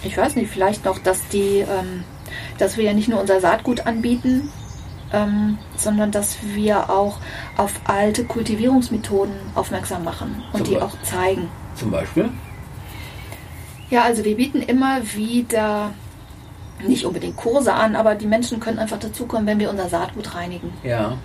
Ich 0.03 0.17
weiß 0.17 0.35
nicht, 0.35 0.51
vielleicht 0.51 0.83
noch, 0.85 0.99
dass 0.99 1.27
die, 1.29 1.59
ähm, 1.59 2.03
dass 2.57 2.77
wir 2.77 2.83
ja 2.83 2.93
nicht 2.93 3.07
nur 3.07 3.21
unser 3.21 3.39
Saatgut 3.39 3.85
anbieten, 3.85 4.49
ähm, 5.13 5.57
sondern 5.77 6.11
dass 6.11 6.37
wir 6.43 6.89
auch 6.89 7.19
auf 7.55 7.71
alte 7.85 8.25
Kultivierungsmethoden 8.25 9.33
aufmerksam 9.55 10.03
machen 10.03 10.43
und 10.51 10.65
Zum 10.65 10.73
die 10.73 10.79
Beispiel? 10.79 10.99
auch 10.99 11.01
zeigen. 11.03 11.49
Zum 11.75 11.91
Beispiel? 11.91 12.29
Ja, 13.89 14.03
also 14.03 14.25
wir 14.25 14.35
bieten 14.35 14.61
immer 14.61 15.01
wieder 15.13 15.93
nicht 16.81 17.05
unbedingt 17.05 17.37
Kurse 17.37 17.73
an, 17.73 17.95
aber 17.95 18.15
die 18.15 18.25
Menschen 18.25 18.59
können 18.59 18.79
einfach 18.79 18.99
dazukommen, 18.99 19.45
wenn 19.45 19.59
wir 19.59 19.69
unser 19.69 19.89
Saatgut 19.89 20.35
reinigen. 20.35 20.73
Ja. 20.83 21.17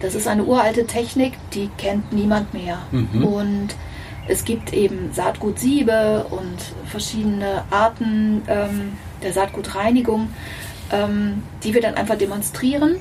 Das 0.00 0.14
ist 0.14 0.28
eine 0.28 0.44
uralte 0.44 0.86
Technik, 0.86 1.34
die 1.52 1.70
kennt 1.78 2.12
niemand 2.12 2.52
mehr. 2.52 2.78
Mhm. 2.90 3.24
Und 3.24 3.68
es 4.28 4.44
gibt 4.44 4.72
eben 4.72 5.12
Saatgutsiebe 5.12 6.26
und 6.30 6.56
verschiedene 6.86 7.64
Arten 7.70 8.42
ähm, 8.48 8.92
der 9.22 9.32
Saatgutreinigung, 9.32 10.28
ähm, 10.92 11.42
die 11.62 11.74
wir 11.74 11.80
dann 11.80 11.94
einfach 11.94 12.18
demonstrieren. 12.18 12.96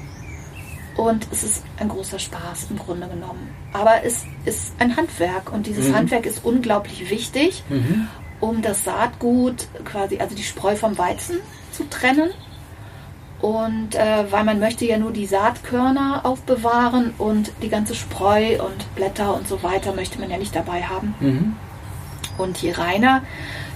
Und 0.96 1.28
es 1.32 1.44
ist 1.44 1.64
ein 1.78 1.90
großer 1.90 2.20
Spaß 2.20 2.68
im 2.70 2.78
Grunde 2.78 3.08
genommen. 3.08 3.50
Aber 3.74 4.04
es 4.06 4.24
ist 4.46 4.74
ein 4.80 4.96
Handwerk 4.96 5.52
und 5.52 5.68
dieses 5.68 5.90
mhm. 5.90 5.96
Handwerk 5.96 6.26
ist 6.26 6.46
unglaublich 6.46 7.10
wichtig, 7.10 7.64
mhm. 7.68 8.08
Um 8.40 8.62
das 8.62 8.84
Saatgut 8.84 9.68
quasi, 9.84 10.20
also 10.20 10.36
die 10.36 10.44
Spreu 10.44 10.76
vom 10.76 10.98
Weizen 10.98 11.38
zu 11.72 11.88
trennen. 11.90 12.32
Und 13.42 13.96
äh, 13.96 14.32
weil 14.32 14.44
man 14.44 14.60
möchte 14.60 14.86
ja 14.86 14.98
nur 14.98 15.12
die 15.12 15.26
Saatkörner 15.26 16.22
aufbewahren 16.24 17.14
und 17.18 17.52
die 17.62 17.70
ganze 17.70 17.94
Spreu 17.94 18.64
und 18.64 18.96
Blätter 18.96 19.36
und 19.36 19.48
so 19.48 19.62
weiter 19.62 19.94
möchte 19.94 20.20
man 20.20 20.32
ja 20.32 20.38
nicht 20.38 20.56
dabei 20.56 20.84
haben. 20.84 21.14
Mhm. 21.20 21.56
Und 22.38 22.58
je 22.62 22.72
reiner 22.72 23.22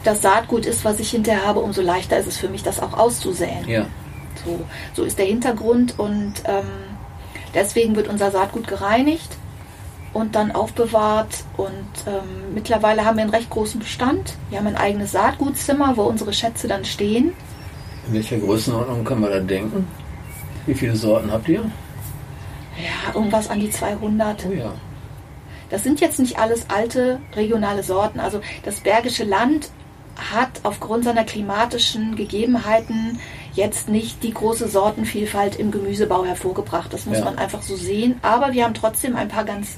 das 0.03 0.21
Saatgut 0.21 0.65
ist, 0.65 0.85
was 0.85 0.99
ich 0.99 1.11
hinterher 1.11 1.45
habe, 1.45 1.59
umso 1.59 1.81
leichter 1.81 2.17
ist 2.17 2.27
es 2.27 2.37
für 2.37 2.47
mich, 2.47 2.63
das 2.63 2.79
auch 2.79 2.93
auszusäen. 2.93 3.67
Ja. 3.67 3.85
So, 4.45 4.61
so 4.93 5.03
ist 5.03 5.19
der 5.19 5.25
Hintergrund 5.25 5.99
und 5.99 6.35
ähm, 6.45 6.63
deswegen 7.53 7.95
wird 7.95 8.07
unser 8.07 8.31
Saatgut 8.31 8.67
gereinigt 8.67 9.37
und 10.13 10.35
dann 10.35 10.51
aufbewahrt. 10.51 11.43
Und 11.57 11.71
ähm, 12.07 12.53
mittlerweile 12.53 13.05
haben 13.05 13.17
wir 13.17 13.23
einen 13.23 13.33
recht 13.33 13.49
großen 13.49 13.79
Bestand. 13.79 14.35
Wir 14.49 14.59
haben 14.59 14.67
ein 14.67 14.75
eigenes 14.75 15.11
Saatgutzimmer, 15.11 15.97
wo 15.97 16.03
unsere 16.03 16.33
Schätze 16.33 16.67
dann 16.67 16.85
stehen. 16.85 17.33
In 18.07 18.13
welcher 18.13 18.37
Größenordnung 18.37 19.03
kann 19.03 19.21
man 19.21 19.31
da 19.31 19.39
denken? 19.39 19.87
Wie 20.65 20.73
viele 20.73 20.95
Sorten 20.95 21.31
habt 21.31 21.47
ihr? 21.47 21.61
Ja, 22.77 23.13
irgendwas 23.13 23.49
an 23.49 23.59
die 23.59 23.69
200. 23.69 24.45
Oh 24.47 24.53
ja. 24.53 24.73
Das 25.69 25.83
sind 25.83 26.01
jetzt 26.01 26.19
nicht 26.19 26.39
alles 26.39 26.69
alte 26.69 27.19
regionale 27.35 27.83
Sorten. 27.83 28.19
Also 28.19 28.41
das 28.63 28.79
Bergische 28.79 29.23
Land 29.23 29.69
hat 30.31 30.49
aufgrund 30.63 31.05
seiner 31.05 31.23
klimatischen 31.23 32.15
Gegebenheiten 32.15 33.19
jetzt 33.53 33.89
nicht 33.89 34.23
die 34.23 34.33
große 34.33 34.67
Sortenvielfalt 34.67 35.55
im 35.57 35.71
Gemüsebau 35.71 36.25
hervorgebracht. 36.25 36.91
Das 36.93 37.05
muss 37.05 37.19
ja. 37.19 37.25
man 37.25 37.37
einfach 37.37 37.61
so 37.61 37.75
sehen. 37.75 38.19
Aber 38.21 38.53
wir 38.53 38.65
haben 38.65 38.73
trotzdem 38.73 39.15
ein 39.15 39.27
paar 39.27 39.45
ganz 39.45 39.77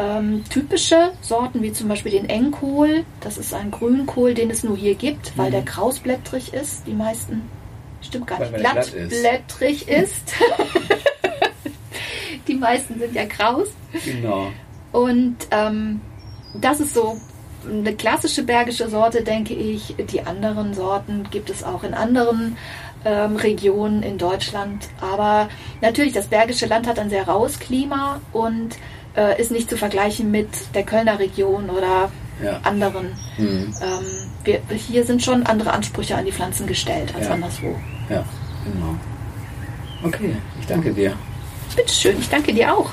ähm, 0.00 0.44
typische 0.48 1.12
Sorten, 1.20 1.62
wie 1.62 1.72
zum 1.72 1.88
Beispiel 1.88 2.12
den 2.12 2.28
Engkohl. 2.28 3.04
Das 3.20 3.36
ist 3.36 3.52
ein 3.52 3.70
Grünkohl, 3.70 4.34
den 4.34 4.50
es 4.50 4.64
nur 4.64 4.76
hier 4.76 4.94
gibt, 4.94 5.36
weil 5.36 5.48
mhm. 5.48 5.52
der 5.52 5.62
krausblättrig 5.62 6.54
ist. 6.54 6.86
Die 6.86 6.94
meisten 6.94 7.42
Stimmt 8.00 8.26
gar 8.26 8.40
nicht. 8.40 8.54
Glattblättrig 8.54 9.88
ist. 9.88 10.34
die 12.48 12.54
meisten 12.54 12.98
sind 12.98 13.14
ja 13.14 13.26
kraus. 13.26 13.68
Genau. 14.04 14.50
Und 14.92 15.36
ähm, 15.50 16.00
das 16.54 16.80
ist 16.80 16.94
so 16.94 17.18
eine 17.68 17.94
klassische 17.94 18.42
bergische 18.42 18.88
Sorte, 18.88 19.22
denke 19.22 19.52
ich. 19.54 19.94
Die 20.10 20.22
anderen 20.22 20.72
Sorten 20.72 21.28
gibt 21.30 21.50
es 21.50 21.62
auch 21.62 21.84
in 21.84 21.92
anderen 21.92 22.56
ähm, 23.04 23.36
Regionen 23.36 24.02
in 24.02 24.16
Deutschland. 24.16 24.88
Aber 25.00 25.50
natürlich, 25.82 26.14
das 26.14 26.28
Bergische 26.28 26.66
Land 26.66 26.86
hat 26.86 26.98
ein 26.98 27.10
sehr 27.10 27.28
raues 27.28 27.58
Klima 27.58 28.20
und 28.32 28.76
äh, 29.16 29.40
ist 29.40 29.50
nicht 29.50 29.68
zu 29.68 29.76
vergleichen 29.76 30.30
mit 30.30 30.48
der 30.74 30.84
Kölner 30.84 31.18
Region 31.18 31.70
oder 31.70 32.10
ja. 32.42 32.60
anderen. 32.62 33.12
Mhm. 33.38 33.74
Ähm, 33.82 34.04
wir, 34.44 34.60
hier 34.76 35.04
sind 35.04 35.22
schon 35.22 35.44
andere 35.44 35.72
Ansprüche 35.72 36.16
an 36.16 36.24
die 36.24 36.32
Pflanzen 36.32 36.66
gestellt 36.66 37.14
als 37.14 37.26
ja. 37.26 37.34
anderswo. 37.34 37.76
Ja, 38.08 38.24
genau. 38.64 38.96
Okay, 40.02 40.34
ich 40.60 40.66
danke 40.66 40.92
dir. 40.92 41.14
Bitteschön, 41.76 42.18
ich 42.18 42.28
danke 42.28 42.52
dir 42.52 42.74
auch. 42.74 42.90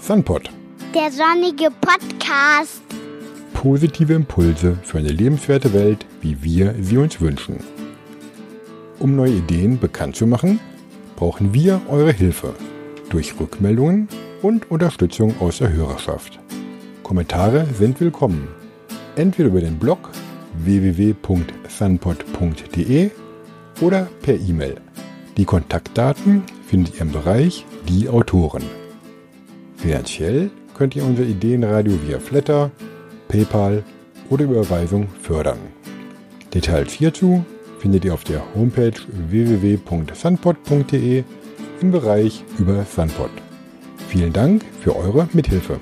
Sunpot. 0.00 0.50
Der 0.94 1.10
sonnige 1.10 1.70
Podcast. 1.82 2.80
Positive 3.52 4.14
Impulse 4.14 4.78
für 4.82 4.98
eine 4.98 5.10
lebenswerte 5.10 5.74
Welt, 5.74 6.06
wie 6.22 6.42
wir 6.42 6.74
sie 6.80 6.96
uns 6.96 7.20
wünschen. 7.20 7.58
Um 8.98 9.14
neue 9.14 9.34
Ideen 9.34 9.78
bekannt 9.78 10.16
zu 10.16 10.26
machen, 10.26 10.58
brauchen 11.14 11.54
wir 11.54 11.80
eure 11.88 12.12
Hilfe 12.12 12.56
durch 13.10 13.38
Rückmeldungen 13.38 14.08
und 14.42 14.72
Unterstützung 14.72 15.40
aus 15.40 15.58
der 15.58 15.72
Hörerschaft. 15.72 16.40
Kommentare 17.04 17.64
sind 17.78 18.00
willkommen. 18.00 18.48
Entweder 19.14 19.50
über 19.50 19.60
den 19.60 19.78
Blog 19.78 20.10
www.sunpod.de 20.64 23.10
oder 23.80 24.08
per 24.20 24.34
E-Mail. 24.34 24.80
Die 25.36 25.44
Kontaktdaten 25.44 26.42
findet 26.66 26.96
ihr 26.96 27.02
im 27.02 27.12
Bereich 27.12 27.64
Die 27.88 28.08
Autoren. 28.08 28.64
Finanziell 29.76 30.50
könnt 30.74 30.96
ihr 30.96 31.04
unser 31.04 31.22
Ideenradio 31.22 31.92
via 32.04 32.18
Flatter, 32.18 32.72
PayPal 33.28 33.84
oder 34.28 34.42
Überweisung 34.42 35.06
fördern. 35.22 35.60
Details 36.52 36.92
hierzu 36.92 37.44
findet 37.78 38.04
ihr 38.04 38.14
auf 38.14 38.24
der 38.24 38.42
Homepage 38.54 38.92
www.sunpod.de 39.30 41.24
im 41.80 41.90
Bereich 41.92 42.44
über 42.58 42.84
Sunpod. 42.84 43.30
Vielen 44.08 44.32
Dank 44.32 44.64
für 44.80 44.96
eure 44.96 45.28
Mithilfe. 45.32 45.78